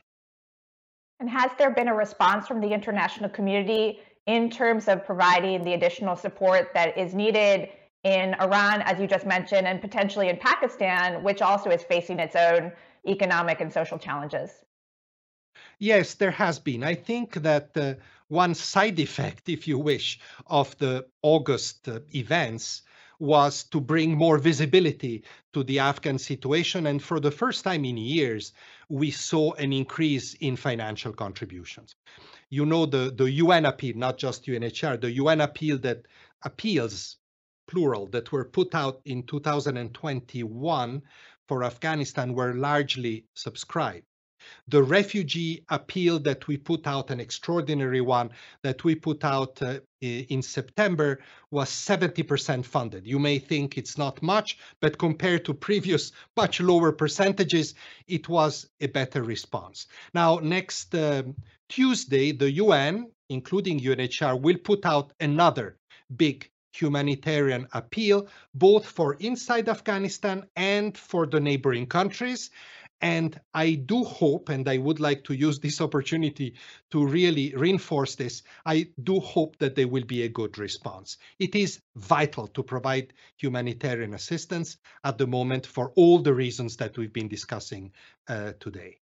And 1.22 1.30
has 1.30 1.52
there 1.58 1.72
been 1.72 1.88
a 1.88 1.96
response 1.96 2.46
from 2.46 2.60
the 2.60 2.68
international 2.68 3.30
community 3.30 4.00
in 4.28 4.50
terms 4.50 4.90
of 4.90 5.06
providing 5.06 5.64
the 5.64 5.74
additional 5.74 6.18
support 6.18 6.72
that 6.74 6.98
is 6.98 7.14
needed 7.14 7.70
in 8.06 8.36
Iran, 8.36 8.84
as 8.84 9.00
you 9.00 9.08
just 9.08 9.26
mentioned, 9.26 9.68
and 9.68 9.82
potentially 9.82 10.30
in 10.30 10.38
Pakistan, 10.38 11.24
which 11.24 11.42
also 11.42 11.72
is 11.72 11.84
facing 11.84 12.20
its 12.20 12.36
own 12.36 12.72
economic 13.08 13.60
and 13.62 13.74
social 13.74 13.98
challenges? 13.98 14.52
Yes, 15.80 16.14
there 16.14 16.32
has 16.32 16.60
been. 16.60 16.84
I 16.84 16.94
think 16.94 17.34
that 17.42 17.76
uh, 17.76 17.96
one 18.28 18.54
side 18.54 19.00
effect, 19.00 19.50
if 19.50 19.68
you 19.68 19.80
wish, 19.80 20.20
of 20.46 20.78
the 20.78 21.08
August 21.24 21.88
uh, 21.88 22.00
events 22.14 22.84
was 23.18 23.64
to 23.64 23.82
bring 23.82 24.14
more 24.16 24.38
visibility 24.38 25.24
to 25.54 25.64
the 25.64 25.80
Afghan 25.80 26.20
situation. 26.20 26.86
And 26.86 27.02
for 27.02 27.20
the 27.20 27.32
first 27.32 27.64
time 27.64 27.86
in 27.86 27.98
years, 27.98 28.54
we 28.88 29.10
saw 29.10 29.54
an 29.54 29.74
increase 29.74 30.36
in 30.36 30.58
financial 30.58 31.14
contributions. 31.14 31.96
You 32.50 32.68
know, 32.68 32.86
the, 32.86 33.12
the 33.16 33.32
UN 33.32 33.66
appeal, 33.66 33.98
not 33.98 34.20
just 34.20 34.46
UNHCR, 34.46 35.02
the 35.02 35.12
UN 35.14 35.42
appeal 35.42 35.80
that 35.80 36.06
appeals 36.44 37.18
plural, 37.68 38.08
that 38.08 38.32
were 38.32 38.46
put 38.46 38.76
out 38.76 39.02
in 39.06 39.24
2021 39.24 41.02
for 41.48 41.64
Afghanistan 41.64 42.34
were 42.34 42.54
largely 42.54 43.26
subscribed. 43.34 44.06
The 44.68 44.84
refugee 44.84 45.66
appeal 45.70 46.20
that 46.20 46.48
we 46.48 46.58
put 46.58 46.86
out, 46.86 47.10
an 47.10 47.20
extraordinary 47.20 48.02
one 48.02 48.32
that 48.62 48.84
we 48.84 48.94
put 48.94 49.24
out 49.24 49.60
uh, 49.62 49.80
in 50.02 50.42
September, 50.44 51.20
was 51.50 51.70
70% 51.70 52.64
funded. 52.66 53.08
You 53.08 53.18
may 53.18 53.40
think 53.40 53.78
it's 53.78 53.98
not 53.98 54.22
much, 54.22 54.58
but 54.82 55.00
compared 55.00 55.46
to 55.46 55.54
previous 55.54 56.12
much 56.38 56.60
lower 56.62 56.92
percentages, 56.92 57.74
it 58.08 58.30
was 58.30 58.70
a 58.80 58.88
better 58.88 59.24
response. 59.24 59.88
Now, 60.14 60.38
next 60.38 60.94
uh, 60.94 61.24
Tuesday, 61.70 62.32
the 62.32 62.52
UN, 62.52 63.10
including 63.30 63.80
UNHCR, 63.80 64.40
will 64.40 64.58
put 64.58 64.86
out 64.86 65.14
another 65.20 65.78
big 66.16 66.52
humanitarian 66.82 67.68
appeal, 67.74 68.28
both 68.54 68.86
for 68.86 69.16
inside 69.16 69.70
Afghanistan 69.70 70.46
and 70.56 70.98
for 70.98 71.26
the 71.26 71.40
neighboring 71.40 71.88
countries. 71.88 72.52
And 73.02 73.40
I 73.54 73.74
do 73.74 74.04
hope, 74.04 74.50
and 74.50 74.68
I 74.68 74.78
would 74.78 75.00
like 75.00 75.26
to 75.26 75.34
use 75.34 75.60
this 75.60 75.82
opportunity 75.82 76.56
to 76.92 77.06
really 77.06 77.54
reinforce 77.56 78.16
this, 78.16 78.42
I 78.66 78.88
do 79.04 79.20
hope 79.20 79.58
that 79.58 79.76
there 79.76 79.88
will 79.88 80.06
be 80.06 80.24
a 80.24 80.30
good 80.30 80.58
response. 80.58 81.18
It 81.38 81.56
is 81.56 81.82
vital 81.96 82.48
to 82.48 82.64
provide 82.64 83.14
humanitarian 83.38 84.14
assistance 84.14 84.78
at 85.04 85.18
the 85.18 85.28
moment 85.28 85.68
for 85.68 85.92
all 85.96 86.20
the 86.20 86.34
reasons 86.34 86.78
that 86.78 86.98
we've 86.98 87.14
been 87.14 87.28
discussing 87.28 87.92
uh, 88.28 88.54
today. 88.60 89.00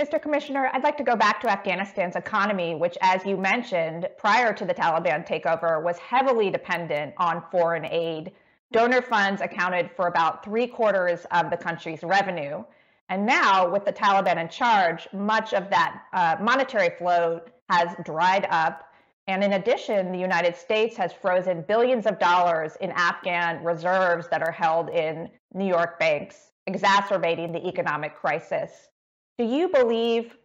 Mr. 0.00 0.22
Commissioner, 0.22 0.70
I'd 0.72 0.84
like 0.84 0.96
to 0.98 1.02
go 1.02 1.16
back 1.16 1.40
to 1.40 1.50
Afghanistan's 1.50 2.14
economy, 2.14 2.76
which, 2.76 2.96
as 3.00 3.26
you 3.26 3.36
mentioned, 3.36 4.08
prior 4.16 4.52
to 4.52 4.64
the 4.64 4.72
Taliban 4.72 5.26
takeover, 5.26 5.82
was 5.82 5.98
heavily 5.98 6.50
dependent 6.50 7.14
on 7.16 7.42
foreign 7.50 7.84
aid. 7.84 8.30
Donor 8.70 9.02
funds 9.02 9.42
accounted 9.42 9.90
for 9.96 10.06
about 10.06 10.44
three 10.44 10.68
quarters 10.68 11.26
of 11.32 11.50
the 11.50 11.56
country's 11.56 12.04
revenue. 12.04 12.62
And 13.08 13.26
now, 13.26 13.68
with 13.68 13.84
the 13.84 13.92
Taliban 13.92 14.40
in 14.40 14.48
charge, 14.48 15.08
much 15.12 15.52
of 15.52 15.68
that 15.70 16.02
uh, 16.12 16.36
monetary 16.40 16.90
flow 16.96 17.40
has 17.68 17.96
dried 18.04 18.46
up. 18.50 18.92
And 19.26 19.42
in 19.42 19.54
addition, 19.54 20.12
the 20.12 20.18
United 20.18 20.54
States 20.54 20.96
has 20.96 21.12
frozen 21.12 21.62
billions 21.62 22.06
of 22.06 22.20
dollars 22.20 22.76
in 22.80 22.92
Afghan 22.92 23.64
reserves 23.64 24.28
that 24.28 24.42
are 24.42 24.52
held 24.52 24.90
in 24.90 25.28
New 25.54 25.66
York 25.66 25.98
banks, 25.98 26.52
exacerbating 26.68 27.50
the 27.50 27.66
economic 27.66 28.14
crisis. 28.14 28.90
Do 29.38 29.44
you 29.44 29.68
believe, 29.68 30.36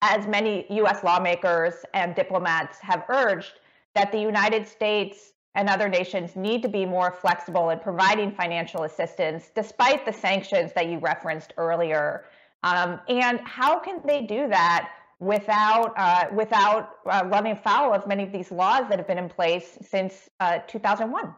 as 0.00 0.26
many 0.26 0.66
US 0.70 1.04
lawmakers 1.04 1.74
and 1.92 2.14
diplomats 2.14 2.78
have 2.80 3.04
urged, 3.10 3.60
that 3.94 4.10
the 4.12 4.20
United 4.20 4.66
States 4.66 5.32
and 5.54 5.68
other 5.68 5.88
nations 5.88 6.36
need 6.36 6.62
to 6.62 6.68
be 6.68 6.86
more 6.86 7.10
flexible 7.10 7.70
in 7.70 7.80
providing 7.80 8.32
financial 8.32 8.84
assistance 8.84 9.50
despite 9.54 10.06
the 10.06 10.12
sanctions 10.12 10.72
that 10.72 10.86
you 10.88 10.98
referenced 11.00 11.52
earlier? 11.58 12.24
Um, 12.62 13.00
and 13.08 13.40
how 13.40 13.78
can 13.78 14.00
they 14.06 14.22
do 14.22 14.48
that 14.48 14.90
without 15.20 15.92
uh, 15.96 16.26
without 16.32 16.90
uh, 17.06 17.24
running 17.26 17.56
foul 17.56 17.92
of 17.92 18.06
many 18.06 18.22
of 18.22 18.32
these 18.32 18.50
laws 18.50 18.88
that 18.88 18.98
have 18.98 19.06
been 19.06 19.18
in 19.18 19.28
place 19.28 19.76
since 19.82 20.30
uh, 20.40 20.58
2001? 20.66 21.34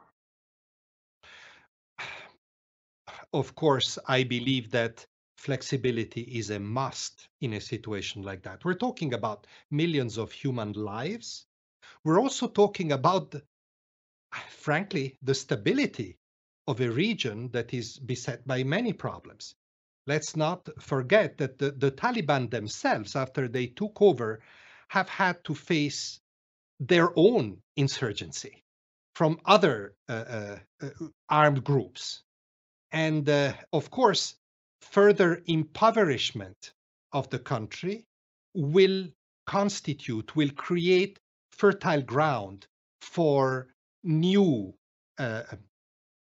Of 3.33 3.55
course, 3.55 3.99
I 4.07 4.25
believe 4.25 4.71
that 4.71 5.07
flexibility 5.41 6.21
is 6.21 6.51
a 6.51 6.61
must 6.61 7.29
in 7.41 7.55
a 7.55 7.61
situation 7.61 8.23
like 8.23 8.43
that. 8.43 8.63
We're 8.63 8.75
talking 8.75 9.15
about 9.15 9.47
millions 9.71 10.19
of 10.19 10.31
human 10.31 10.73
lives. 10.73 11.47
We're 12.05 12.21
also 12.21 12.47
talking 12.47 12.93
about, 12.93 13.35
frankly, 14.51 15.17
the 15.23 15.35
stability 15.35 16.19
of 16.67 16.81
a 16.83 16.91
region 16.91 17.49
that 17.53 17.73
is 17.73 17.99
beset 17.99 18.47
by 18.47 18.65
many 18.65 18.93
problems. 18.93 19.55
Let's 20.07 20.37
not 20.37 20.69
forget 20.79 21.39
that 21.39 21.57
the, 21.57 21.71
the 21.71 21.91
Taliban 21.91 22.51
themselves, 22.51 23.17
after 23.17 23.49
they 23.49 23.67
took 23.69 24.03
over, 24.03 24.43
have 24.89 25.09
had 25.09 25.43
to 25.45 25.55
face 25.55 26.21
their 26.81 27.13
own 27.17 27.63
insurgency 27.77 28.63
from 29.15 29.41
other 29.47 29.95
uh, 30.07 30.13
uh, 30.13 30.59
uh 30.83 30.91
armed 31.31 31.65
groups. 31.65 32.23
And 32.93 33.27
uh, 33.29 33.55
of 33.73 33.91
course, 33.91 34.35
further 34.83 35.43
impoverishment 35.47 36.73
of 37.13 37.29
the 37.31 37.39
country 37.39 38.05
will 38.55 39.09
constitute, 39.47 40.35
will 40.37 40.51
create 40.51 41.19
fertile 41.53 42.03
ground 42.03 42.67
for 43.01 43.69
new 44.03 44.73
uh, 45.19 45.43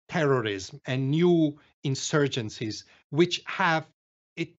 terrorism 0.08 0.80
and 0.86 1.10
new 1.10 1.58
insurgencies, 1.84 2.84
which 3.10 3.42
have 3.46 3.86
a 4.38 4.52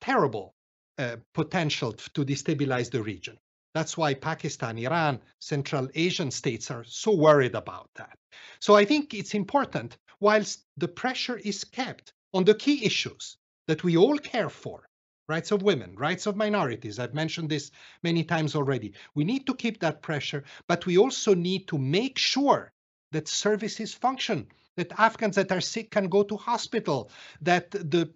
terrible 0.00 0.54
uh, 0.98 1.16
potential 1.34 1.92
to 1.92 2.24
destabilize 2.24 2.90
the 2.90 3.02
region. 3.02 3.36
That's 3.74 3.96
why 3.96 4.14
Pakistan, 4.14 4.78
Iran, 4.78 5.20
Central 5.40 5.88
Asian 5.94 6.30
states 6.30 6.70
are 6.70 6.84
so 6.84 7.12
worried 7.14 7.56
about 7.56 7.90
that. 7.96 8.16
So 8.60 8.76
I 8.76 8.84
think 8.84 9.12
it's 9.12 9.34
important, 9.34 9.96
whilst 10.20 10.64
the 10.76 10.88
pressure 10.88 11.38
is 11.38 11.64
kept 11.64 12.12
on 12.34 12.44
the 12.44 12.54
key 12.54 12.84
issues 12.84 13.38
that 13.68 13.84
we 13.84 13.96
all 13.96 14.18
care 14.18 14.50
for 14.50 14.86
rights 15.28 15.52
of 15.52 15.62
women, 15.62 15.94
rights 15.96 16.26
of 16.26 16.36
minorities. 16.36 16.98
I've 16.98 17.14
mentioned 17.14 17.48
this 17.48 17.70
many 18.02 18.24
times 18.24 18.54
already. 18.54 18.92
We 19.14 19.24
need 19.24 19.46
to 19.46 19.54
keep 19.54 19.80
that 19.80 20.02
pressure, 20.02 20.44
but 20.68 20.84
we 20.84 20.98
also 20.98 21.34
need 21.34 21.68
to 21.68 21.78
make 21.78 22.18
sure 22.18 22.72
that 23.12 23.28
services 23.28 23.94
function, 23.94 24.48
that 24.76 24.92
Afghans 24.98 25.36
that 25.36 25.52
are 25.52 25.60
sick 25.60 25.90
can 25.90 26.08
go 26.08 26.24
to 26.24 26.36
hospital, 26.36 27.10
that 27.40 27.70
the 27.70 28.12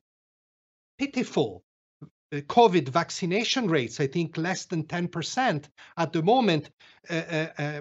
pitiful 0.99 1.63
uh, 2.03 2.37
COVID 2.41 2.89
vaccination 2.89 3.69
rates, 3.69 4.01
I 4.01 4.07
think 4.07 4.37
less 4.37 4.67
than 4.67 4.85
10% 4.85 5.65
at 5.97 6.13
the 6.13 6.23
moment, 6.23 6.69
uh, 7.09 7.15
uh, 7.15 7.47
uh, 7.59 7.81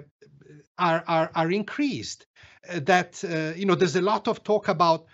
are, 0.78 1.04
are, 1.06 1.30
are 1.34 1.50
increased. 1.50 2.26
Uh, 2.68 2.80
that, 2.84 3.22
uh, 3.24 3.56
you 3.58 3.66
know, 3.66 3.74
there's 3.74 3.96
a 3.96 4.00
lot 4.00 4.28
of 4.28 4.42
talk 4.42 4.68
about 4.68 5.06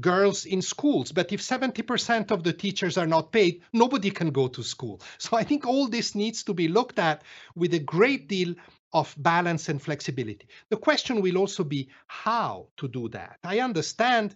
girls 0.00 0.44
in 0.44 0.62
schools, 0.62 1.12
but 1.12 1.32
if 1.32 1.40
70% 1.40 2.30
of 2.30 2.42
the 2.42 2.52
teachers 2.52 2.96
are 2.96 3.06
not 3.06 3.32
paid, 3.32 3.62
nobody 3.72 4.10
can 4.10 4.30
go 4.30 4.48
to 4.48 4.62
school. 4.62 5.00
So 5.18 5.36
I 5.36 5.44
think 5.44 5.66
all 5.66 5.88
this 5.88 6.14
needs 6.14 6.44
to 6.44 6.54
be 6.54 6.68
looked 6.68 6.98
at 6.98 7.22
with 7.54 7.74
a 7.74 7.78
great 7.78 8.28
deal 8.28 8.54
of 8.92 9.14
balance 9.18 9.68
and 9.68 9.82
flexibility. 9.82 10.48
The 10.70 10.76
question 10.76 11.20
will 11.20 11.38
also 11.38 11.64
be 11.64 11.88
how 12.06 12.68
to 12.76 12.88
do 12.88 13.08
that. 13.10 13.38
I 13.44 13.60
understand 13.60 14.34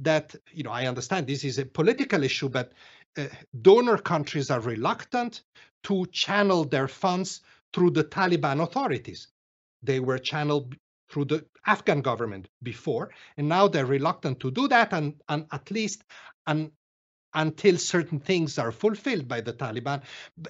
that, 0.00 0.34
you 0.52 0.64
know, 0.64 0.70
I 0.70 0.86
understand 0.86 1.26
this 1.26 1.44
is 1.44 1.58
a 1.58 1.66
political 1.66 2.22
issue, 2.24 2.48
but 2.48 2.72
uh, 3.16 3.26
donor 3.60 3.98
countries 3.98 4.50
are 4.50 4.60
reluctant 4.60 5.42
to 5.84 6.06
channel 6.06 6.64
their 6.64 6.88
funds 6.88 7.40
through 7.72 7.90
the 7.90 8.04
Taliban 8.04 8.62
authorities. 8.62 9.28
They 9.82 10.00
were 10.00 10.18
channeled 10.18 10.74
through 11.12 11.26
the 11.26 11.44
Afghan 11.66 12.00
government 12.00 12.48
before, 12.62 13.10
and 13.36 13.48
now 13.48 13.68
they're 13.68 13.86
reluctant 13.86 14.40
to 14.40 14.50
do 14.50 14.66
that, 14.68 14.92
and, 14.92 15.14
and 15.28 15.46
at 15.52 15.70
least 15.70 16.02
and, 16.46 16.72
until 17.34 17.76
certain 17.78 18.18
things 18.18 18.58
are 18.58 18.72
fulfilled 18.72 19.28
by 19.28 19.40
the 19.40 19.52
Taliban. 19.52 20.02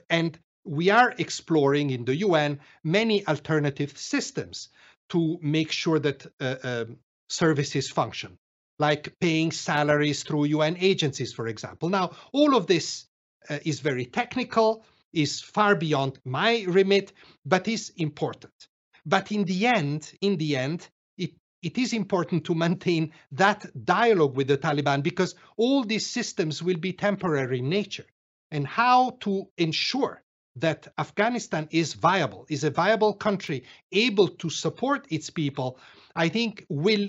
And 0.09 0.38
we 0.64 0.90
are 0.90 1.14
exploring 1.18 1.90
in 1.90 2.05
the 2.05 2.16
UN 2.16 2.61
many 2.85 3.27
alternative 3.27 3.96
systems 3.98 4.68
to 5.11 5.38
make 5.42 5.72
sure 5.72 5.98
that 5.98 6.27
uh, 6.40 6.55
uh, 6.62 6.85
services 7.29 7.90
function 7.90 8.38
like 8.79 9.16
paying 9.20 9.53
salaries 9.53 10.22
through 10.22 10.44
UN 10.46 10.77
agencies, 10.79 11.33
for 11.33 11.46
example. 11.46 11.88
Now, 11.88 12.12
all 12.33 12.57
of 12.57 12.66
this 12.66 13.07
uh, 13.48 13.59
is 13.64 13.81
very 13.81 14.07
technical, 14.07 14.85
is 15.12 15.40
far 15.40 15.77
beyond 15.77 16.18
my 16.25 16.64
remit, 16.66 17.12
but 17.44 17.68
is 17.68 17.92
important. 17.96 18.68
But 19.05 19.33
in 19.33 19.45
the 19.45 19.67
end, 19.67 20.12
in 20.21 20.37
the 20.37 20.57
end, 20.57 20.88
it, 21.19 21.33
it 21.62 21.79
is 21.79 21.93
important 21.93 22.45
to 22.45 22.55
maintain 22.55 23.12
that 23.33 23.67
dialogue 23.85 24.37
with 24.37 24.49
the 24.49 24.59
Taliban 24.59 25.03
because 25.03 25.35
all 25.57 25.85
these 25.85 26.07
systems 26.07 26.62
will 26.62 26.79
be 26.79 26.93
temporary 26.93 27.59
in 27.59 27.69
nature. 27.69 28.07
And 28.51 28.67
how 28.67 29.17
to 29.21 29.49
ensure 29.57 30.23
that 30.57 30.88
Afghanistan 30.99 31.69
is 31.71 31.95
viable, 31.95 32.47
is 32.51 32.65
a 32.65 32.71
viable 32.71 33.15
country 33.15 33.65
able 33.91 34.29
to 34.29 34.51
support 34.51 35.07
its 35.11 35.31
people, 35.31 35.79
I 36.15 36.29
think 36.29 36.67
will 36.69 37.09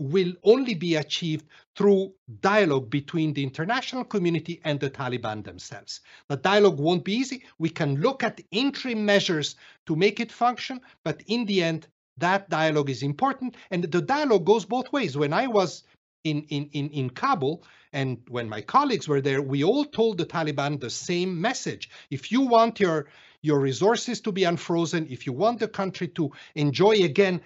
will 0.00 0.32
only 0.44 0.74
be 0.74 0.96
achieved 0.96 1.46
through 1.76 2.12
dialogue 2.40 2.88
between 2.88 3.34
the 3.34 3.42
international 3.42 4.02
community 4.02 4.60
and 4.64 4.80
the 4.80 4.90
Taliban 4.90 5.44
themselves. 5.44 6.00
The 6.28 6.36
dialogue 6.36 6.80
won't 6.80 7.04
be 7.04 7.12
easy. 7.12 7.44
We 7.58 7.68
can 7.68 8.00
look 8.00 8.24
at 8.24 8.40
interim 8.50 9.04
measures 9.04 9.56
to 9.86 9.94
make 9.94 10.18
it 10.18 10.32
function, 10.32 10.80
but 11.04 11.22
in 11.26 11.44
the 11.44 11.62
end, 11.62 11.86
that 12.16 12.48
dialogue 12.48 12.88
is 12.88 13.02
important. 13.02 13.56
And 13.70 13.84
the 13.84 14.02
dialogue 14.02 14.46
goes 14.46 14.64
both 14.64 14.90
ways. 14.92 15.16
When 15.16 15.34
I 15.34 15.46
was 15.46 15.84
in, 16.24 16.42
in, 16.44 16.70
in, 16.72 16.88
in 16.90 17.10
Kabul 17.10 17.62
and 17.92 18.18
when 18.28 18.48
my 18.48 18.62
colleagues 18.62 19.06
were 19.06 19.20
there, 19.20 19.42
we 19.42 19.64
all 19.64 19.84
told 19.84 20.16
the 20.16 20.26
Taliban 20.26 20.80
the 20.80 20.90
same 20.90 21.38
message. 21.40 21.90
If 22.10 22.32
you 22.32 22.40
want 22.40 22.80
your, 22.80 23.08
your 23.42 23.60
resources 23.60 24.20
to 24.22 24.32
be 24.32 24.44
unfrozen, 24.44 25.06
if 25.10 25.26
you 25.26 25.34
want 25.34 25.60
the 25.60 25.68
country 25.68 26.08
to 26.08 26.30
enjoy 26.54 27.02
again 27.04 27.40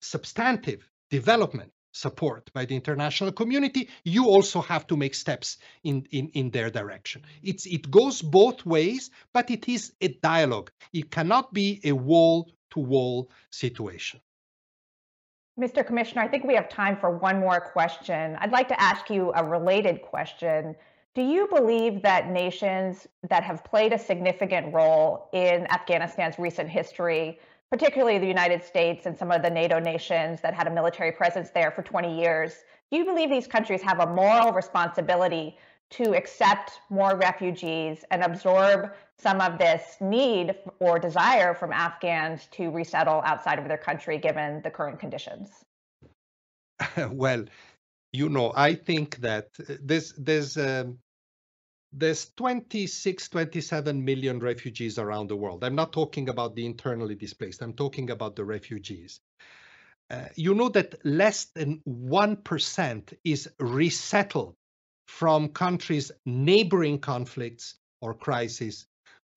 substantive 0.00 0.88
development, 1.10 1.72
support 1.96 2.52
by 2.52 2.64
the 2.64 2.76
international 2.76 3.32
community, 3.32 3.88
you 4.04 4.26
also 4.26 4.60
have 4.60 4.86
to 4.86 4.96
make 4.96 5.14
steps 5.14 5.58
in, 5.84 6.06
in, 6.10 6.28
in 6.34 6.50
their 6.50 6.70
direction. 6.70 7.22
It's, 7.42 7.66
it 7.66 7.90
goes 7.90 8.22
both 8.22 8.66
ways, 8.66 9.10
but 9.32 9.50
it 9.50 9.68
is 9.68 9.92
a 10.00 10.08
dialogue. 10.08 10.70
It 10.92 11.10
cannot 11.10 11.52
be 11.52 11.80
a 11.84 11.92
wall 11.92 12.50
to 12.70 12.80
wall 12.80 13.30
situation. 13.50 14.20
Mr. 15.58 15.86
Commissioner, 15.86 16.20
I 16.20 16.28
think 16.28 16.44
we 16.44 16.54
have 16.54 16.68
time 16.68 16.98
for 16.98 17.16
one 17.16 17.40
more 17.40 17.60
question. 17.60 18.36
I'd 18.40 18.52
like 18.52 18.68
to 18.68 18.80
ask 18.80 19.08
you 19.08 19.32
a 19.34 19.42
related 19.42 20.02
question. 20.02 20.76
Do 21.14 21.22
you 21.22 21.48
believe 21.48 22.02
that 22.02 22.28
nations 22.28 23.06
that 23.30 23.42
have 23.42 23.64
played 23.64 23.94
a 23.94 23.98
significant 23.98 24.74
role 24.74 25.30
in 25.32 25.66
Afghanistan's 25.70 26.38
recent 26.38 26.68
history 26.68 27.38
particularly 27.70 28.18
the 28.18 28.26
United 28.26 28.62
States 28.62 29.06
and 29.06 29.16
some 29.16 29.30
of 29.30 29.42
the 29.42 29.50
NATO 29.50 29.78
nations 29.78 30.40
that 30.40 30.54
had 30.54 30.66
a 30.66 30.70
military 30.70 31.12
presence 31.12 31.50
there 31.50 31.70
for 31.70 31.82
20 31.82 32.18
years. 32.18 32.54
Do 32.90 32.98
you 32.98 33.04
believe 33.04 33.28
these 33.28 33.46
countries 33.46 33.82
have 33.82 34.00
a 34.00 34.06
moral 34.06 34.52
responsibility 34.52 35.56
to 35.90 36.14
accept 36.14 36.80
more 36.90 37.16
refugees 37.16 38.04
and 38.10 38.22
absorb 38.22 38.92
some 39.18 39.40
of 39.40 39.58
this 39.58 39.96
need 40.00 40.54
or 40.80 40.98
desire 40.98 41.54
from 41.54 41.72
Afghans 41.72 42.48
to 42.52 42.70
resettle 42.70 43.22
outside 43.24 43.58
of 43.58 43.68
their 43.68 43.78
country 43.78 44.18
given 44.18 44.60
the 44.62 44.70
current 44.70 44.98
conditions? 44.98 45.64
well, 47.10 47.44
you 48.12 48.28
know, 48.28 48.52
I 48.54 48.74
think 48.74 49.18
that 49.18 49.48
there's 49.58 50.12
there's 50.14 50.56
um, 50.56 50.98
there's 51.96 52.30
26, 52.36 53.28
27 53.28 54.04
million 54.04 54.38
refugees 54.38 54.98
around 54.98 55.28
the 55.28 55.36
world. 55.36 55.64
I'm 55.64 55.74
not 55.74 55.92
talking 55.92 56.28
about 56.28 56.54
the 56.54 56.66
internally 56.66 57.14
displaced, 57.14 57.62
I'm 57.62 57.72
talking 57.72 58.10
about 58.10 58.36
the 58.36 58.44
refugees. 58.44 59.20
Uh, 60.10 60.26
you 60.36 60.54
know 60.54 60.68
that 60.68 60.94
less 61.04 61.46
than 61.46 61.80
1% 61.88 63.14
is 63.24 63.48
resettled 63.58 64.54
from 65.08 65.48
countries 65.48 66.12
neighboring 66.26 66.98
conflicts 66.98 67.74
or 68.00 68.14
crises 68.14 68.86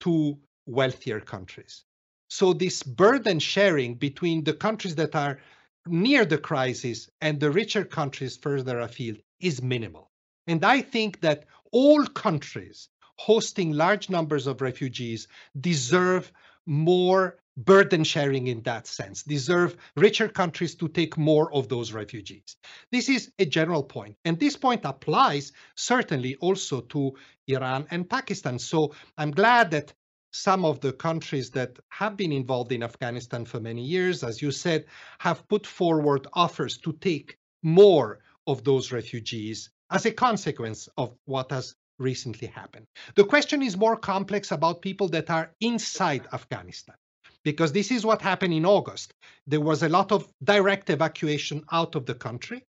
to 0.02 0.38
wealthier 0.68 1.20
countries. 1.20 1.86
So, 2.30 2.54
this 2.54 2.84
burden 2.84 3.40
sharing 3.40 3.96
between 3.96 4.44
the 4.44 4.54
countries 4.54 4.96
that 4.96 5.16
are 5.16 5.40
near 5.88 6.26
the 6.26 6.38
crisis 6.38 7.10
and 7.22 7.40
the 7.40 7.50
richer 7.50 7.84
countries 7.84 8.38
further 8.38 8.80
afield 8.82 9.18
is 9.40 9.64
minimal. 9.64 10.12
And 10.46 10.64
I 10.64 10.82
think 10.82 11.22
that 11.22 11.46
all 11.72 12.06
countries 12.08 12.90
hosting 13.18 13.74
large 13.74 14.10
numbers 14.10 14.48
of 14.48 14.62
refugees 14.62 15.28
deserve 15.60 16.32
more 16.66 17.38
burden 17.58 18.04
sharing 18.04 18.48
in 18.48 18.62
that 18.62 18.88
sense, 18.88 19.24
deserve 19.24 19.76
richer 19.98 20.30
countries 20.30 20.76
to 20.76 20.88
take 20.88 21.18
more 21.18 21.54
of 21.54 21.68
those 21.68 21.92
refugees. 21.92 22.56
This 22.92 23.10
is 23.10 23.32
a 23.40 23.46
general 23.46 23.84
point. 23.84 24.16
And 24.24 24.40
this 24.40 24.56
point 24.56 24.82
applies 24.86 25.52
certainly 25.76 26.36
also 26.38 26.82
to 26.82 27.14
Iran 27.48 27.86
and 27.92 28.10
Pakistan. 28.10 28.58
So 28.60 28.96
I'm 29.18 29.32
glad 29.32 29.72
that 29.72 29.94
some 30.32 30.64
of 30.64 30.80
the 30.80 30.94
countries 30.94 31.50
that 31.52 31.78
have 31.90 32.16
been 32.16 32.32
involved 32.32 32.72
in 32.72 32.84
Afghanistan 32.84 33.44
for 33.44 33.60
many 33.60 33.84
years, 33.84 34.24
as 34.24 34.42
you 34.42 34.52
said, 34.52 34.86
have 35.20 35.48
put 35.50 35.66
forward 35.68 36.28
offers 36.34 36.78
to 36.78 36.94
take 36.94 37.38
more 37.64 38.20
of 38.48 38.64
those 38.64 38.92
refugees 38.92 39.70
as 39.92 40.06
a 40.06 40.12
consequence 40.12 40.90
of 40.98 41.16
what 41.26 41.52
has 41.52 41.76
recently 41.98 42.48
happened. 42.48 42.86
The 43.16 43.26
question 43.26 43.62
is 43.62 43.78
more 43.78 43.98
complex 43.98 44.52
about 44.52 44.82
people 44.82 45.10
that 45.10 45.30
are 45.30 45.52
inside 45.60 46.28
Afghanistan, 46.32 46.96
because 47.44 47.72
this 47.72 47.92
is 47.92 48.06
what 48.06 48.22
happened 48.22 48.54
in 48.54 48.66
August. 48.66 49.14
There 49.48 49.62
was 49.62 49.84
a 49.84 49.90
lot 49.90 50.12
of 50.12 50.28
direct 50.44 50.90
evacuation 50.90 51.64
out 51.72 51.96
of 51.96 52.06
the 52.06 52.16
country, 52.16 52.64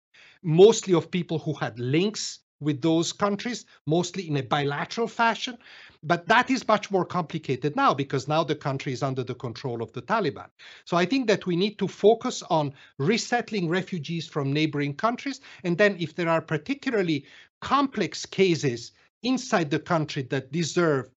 mostly 0.43 0.93
of 0.93 1.11
people 1.11 1.39
who 1.39 1.53
had 1.53 1.79
links 1.79 2.39
with 2.59 2.81
those 2.81 3.13
countries, 3.13 3.65
mostly 3.85 4.27
in 4.27 4.37
a 4.37 4.43
bilateral 4.43 5.07
fashion. 5.07 5.57
But 6.03 6.27
that 6.27 6.49
is 6.49 6.67
much 6.67 6.91
more 6.91 7.05
complicated 7.05 7.75
now 7.75 7.93
because 7.93 8.27
now 8.27 8.43
the 8.43 8.55
country 8.55 8.93
is 8.93 9.03
under 9.03 9.23
the 9.23 9.35
control 9.35 9.81
of 9.81 9.91
the 9.93 10.01
Taliban. 10.01 10.49
So 10.85 10.95
I 10.97 11.05
think 11.05 11.27
that 11.27 11.45
we 11.45 11.55
need 11.55 11.77
to 11.79 11.87
focus 11.87 12.41
on 12.49 12.73
resettling 12.97 13.67
refugees 13.69 14.27
from 14.27 14.53
neighboring 14.53 14.95
countries. 14.95 15.41
And 15.63 15.77
then, 15.77 15.97
if 15.99 16.15
there 16.15 16.29
are 16.29 16.41
particularly 16.41 17.25
complex 17.61 18.25
cases 18.25 18.93
inside 19.23 19.69
the 19.69 19.79
country 19.79 20.23
that 20.23 20.51
deserve 20.51 21.09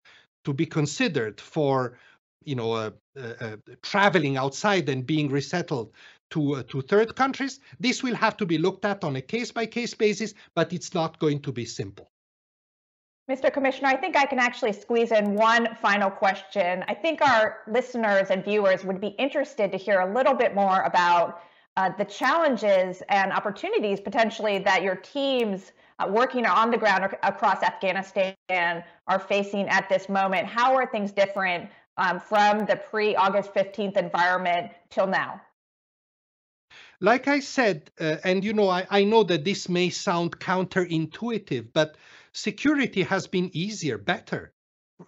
to 0.46 0.54
be 0.54 0.66
considered 0.66 1.40
for 1.40 1.98
you 2.44 2.56
know, 2.56 2.74
uh, 2.74 2.92
uh, 3.18 3.34
uh, 3.40 3.58
traveling 3.84 4.38
outside 4.38 4.90
and 4.90 5.06
being 5.06 5.30
resettled 5.30 5.94
to, 6.32 6.56
uh, 6.56 6.64
to 6.70 6.82
third 6.82 7.16
countries. 7.16 7.60
This 7.80 8.04
will 8.04 8.16
have 8.16 8.38
to 8.38 8.46
be 8.46 8.58
looked 8.58 8.86
at 8.86 9.04
on 9.04 9.16
a 9.16 9.22
case 9.22 9.52
by 9.52 9.66
case 9.66 9.94
basis, 9.94 10.34
but 10.56 10.74
it's 10.74 10.94
not 10.94 11.20
going 11.20 11.42
to 11.42 11.52
be 11.52 11.66
simple. 11.66 12.10
Mr. 13.30 13.54
Commissioner, 13.54 13.88
I 13.88 13.96
think 13.96 14.18
I 14.18 14.26
can 14.26 14.40
actually 14.40 14.74
squeeze 14.74 15.12
in 15.12 15.36
one 15.36 15.78
final 15.82 16.10
question. 16.10 16.84
I 16.88 16.94
think 16.94 17.22
our 17.22 17.60
listeners 17.68 18.30
and 18.30 18.44
viewers 18.44 18.84
would 18.84 19.00
be 19.00 19.10
interested 19.20 19.72
to 19.72 19.78
hear 19.78 20.02
a 20.02 20.14
little 20.14 20.34
bit 20.34 20.54
more 20.56 20.82
about 20.82 21.42
uh, 21.78 21.92
the 21.98 22.04
challenges 22.04 23.02
and 23.08 23.32
opportunities 23.32 24.02
potentially 24.02 24.60
that 24.60 24.82
your 24.84 24.96
teams 24.96 25.72
uh, 26.00 26.08
working 26.10 26.46
on 26.46 26.72
the 26.72 26.78
ground 26.78 27.06
across 27.24 27.64
Afghanistan 27.64 28.36
are 29.08 29.20
facing 29.20 29.70
at 29.70 29.88
this 29.88 30.10
moment. 30.10 30.48
How 30.48 30.76
are 30.76 30.86
things 30.86 31.12
different 31.12 31.70
um, 31.98 32.20
from 32.20 32.66
the 32.66 32.76
pre 32.76 33.16
August 33.16 33.54
15th 33.54 33.96
environment 33.96 34.72
till 34.90 35.08
now? 35.08 35.40
Like 37.04 37.28
I 37.28 37.40
said, 37.40 37.90
uh, 38.00 38.18
and 38.24 38.44
you 38.46 38.54
know, 38.54 38.70
I, 38.70 38.86
I 38.92 39.04
know 39.04 39.24
that 39.24 39.44
this 39.44 39.68
may 39.68 39.90
sound 39.90 40.40
counterintuitive, 40.40 41.70
but 41.74 41.98
security 42.32 43.02
has 43.02 43.26
been 43.26 43.50
easier, 43.54 43.98
better. 43.98 44.54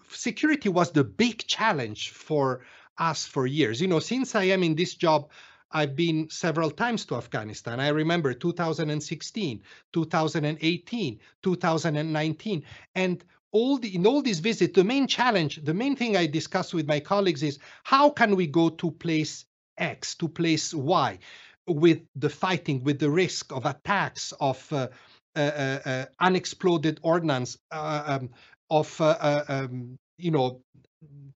Security 0.09 0.69
was 0.69 0.91
the 0.91 1.03
big 1.03 1.45
challenge 1.45 2.09
for 2.09 2.65
us 2.97 3.27
for 3.27 3.45
years. 3.45 3.79
You 3.79 3.87
know, 3.87 3.99
since 3.99 4.33
I 4.33 4.45
am 4.45 4.63
in 4.63 4.73
this 4.73 4.95
job, 4.95 5.29
I've 5.71 5.95
been 5.95 6.29
several 6.31 6.71
times 6.71 7.05
to 7.05 7.15
Afghanistan. 7.15 7.79
I 7.79 7.89
remember 7.89 8.33
2016, 8.33 9.61
2018, 9.91 11.19
2019. 11.43 12.63
And 12.95 13.23
all 13.51 13.77
the, 13.77 13.95
in 13.95 14.07
all 14.07 14.23
these 14.23 14.39
visits, 14.39 14.73
the 14.73 14.83
main 14.83 15.05
challenge, 15.05 15.63
the 15.63 15.75
main 15.75 15.95
thing 15.95 16.17
I 16.17 16.25
discuss 16.25 16.73
with 16.73 16.87
my 16.87 16.99
colleagues 16.99 17.43
is 17.43 17.59
how 17.83 18.09
can 18.09 18.35
we 18.35 18.47
go 18.47 18.69
to 18.69 18.89
place 18.89 19.45
X, 19.77 20.15
to 20.15 20.27
place 20.27 20.73
Y, 20.73 21.19
with 21.67 22.01
the 22.15 22.29
fighting, 22.29 22.83
with 22.83 22.99
the 22.99 23.09
risk 23.09 23.51
of 23.51 23.65
attacks, 23.65 24.33
of 24.39 24.65
uh, 24.71 24.87
uh, 25.35 25.39
uh, 25.39 25.79
uh 25.85 26.05
unexploded 26.19 26.99
ordnance, 27.01 27.57
uh, 27.71 28.03
um, 28.19 28.29
of 28.69 28.99
um, 29.01 29.97
you 30.17 30.31
know 30.31 30.61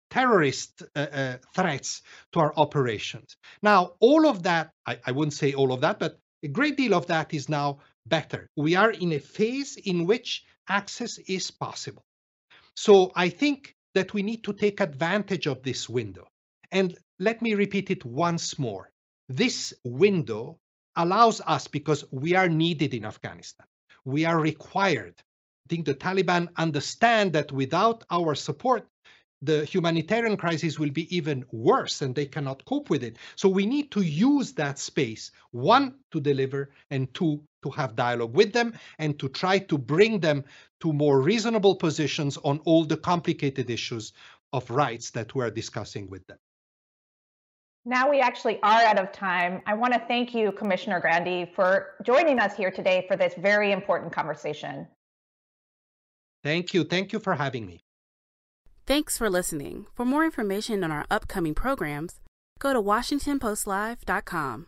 terrorist 0.09 0.83
threats 1.53 2.01
to 2.31 2.39
our 2.39 2.53
operations. 2.55 3.35
Now, 3.61 3.93
all 3.99 4.27
of 4.27 4.43
that, 4.43 4.71
I, 4.85 4.99
I 5.05 5.11
wouldn't 5.11 5.33
say 5.33 5.53
all 5.53 5.73
of 5.73 5.81
that, 5.81 5.99
but 5.99 6.17
a 6.43 6.47
great 6.47 6.77
deal 6.77 6.93
of 6.93 7.07
that 7.07 7.33
is 7.33 7.49
now 7.49 7.79
better. 8.05 8.47
We 8.55 8.75
are 8.75 8.91
in 8.91 9.13
a 9.13 9.19
phase 9.19 9.75
in 9.75 10.05
which 10.05 10.43
access 10.69 11.17
is 11.17 11.51
possible. 11.51 12.03
So 12.75 13.11
I 13.15 13.29
think 13.29 13.75
that 13.95 14.13
we 14.13 14.21
need 14.21 14.43
to 14.43 14.53
take 14.53 14.79
advantage 14.79 15.47
of 15.47 15.63
this 15.63 15.89
window. 15.89 16.27
And 16.71 16.97
let 17.19 17.41
me 17.41 17.55
repeat 17.55 17.89
it 17.89 18.05
once 18.05 18.59
more. 18.59 18.91
This 19.29 19.73
window 19.83 20.57
allows 20.95 21.41
us, 21.41 21.67
because 21.67 22.05
we 22.11 22.35
are 22.35 22.49
needed 22.49 22.93
in 22.93 23.05
Afghanistan, 23.05 23.67
we 24.05 24.25
are 24.25 24.39
required. 24.39 25.15
I 25.17 25.67
think 25.69 25.85
the 25.85 25.95
Taliban 25.95 26.47
understand 26.55 27.33
that 27.33 27.51
without 27.51 28.05
our 28.09 28.35
support, 28.35 28.87
the 29.41 29.65
humanitarian 29.65 30.37
crisis 30.37 30.79
will 30.79 30.89
be 30.89 31.15
even 31.15 31.45
worse 31.51 32.01
and 32.01 32.15
they 32.15 32.25
cannot 32.25 32.65
cope 32.65 32.89
with 32.89 33.03
it. 33.03 33.17
So 33.35 33.47
we 33.47 33.65
need 33.67 33.91
to 33.91 34.01
use 34.01 34.53
that 34.53 34.79
space, 34.79 35.31
one, 35.51 35.95
to 36.11 36.19
deliver, 36.19 36.71
and 36.89 37.13
two, 37.13 37.43
to 37.63 37.69
have 37.71 37.95
dialogue 37.95 38.33
with 38.33 38.53
them 38.53 38.73
and 38.97 39.19
to 39.19 39.29
try 39.29 39.59
to 39.59 39.77
bring 39.77 40.19
them 40.19 40.43
to 40.79 40.91
more 40.91 41.21
reasonable 41.21 41.75
positions 41.75 42.37
on 42.37 42.59
all 42.59 42.85
the 42.85 42.97
complicated 42.97 43.69
issues 43.69 44.13
of 44.53 44.69
rights 44.71 45.11
that 45.11 45.35
we're 45.35 45.51
discussing 45.51 46.09
with 46.09 46.25
them. 46.27 46.37
Now 47.87 48.09
we 48.11 48.19
actually 48.19 48.59
are 48.63 48.81
out 48.81 48.99
of 48.99 49.13
time. 49.13 49.61
I 49.65 49.73
want 49.73 49.93
to 49.93 49.99
thank 50.09 50.35
you, 50.35 50.51
Commissioner 50.51 50.99
Grandi, 50.99 51.49
for 51.55 51.95
joining 52.03 52.37
us 52.37 52.53
here 52.53 52.69
today 52.69 53.05
for 53.07 53.15
this 53.15 53.33
very 53.37 53.71
important 53.71 54.11
conversation. 54.11 54.85
Thank 56.43 56.73
you. 56.73 56.83
Thank 56.83 57.13
you 57.13 57.19
for 57.19 57.35
having 57.35 57.65
me. 57.65 57.79
Thanks 58.85 59.17
for 59.17 59.29
listening. 59.29 59.85
For 59.95 60.03
more 60.03 60.25
information 60.25 60.83
on 60.83 60.91
our 60.91 61.05
upcoming 61.09 61.55
programs, 61.55 62.19
go 62.59 62.73
to 62.73 62.81
WashingtonPostLive.com. 62.81 64.67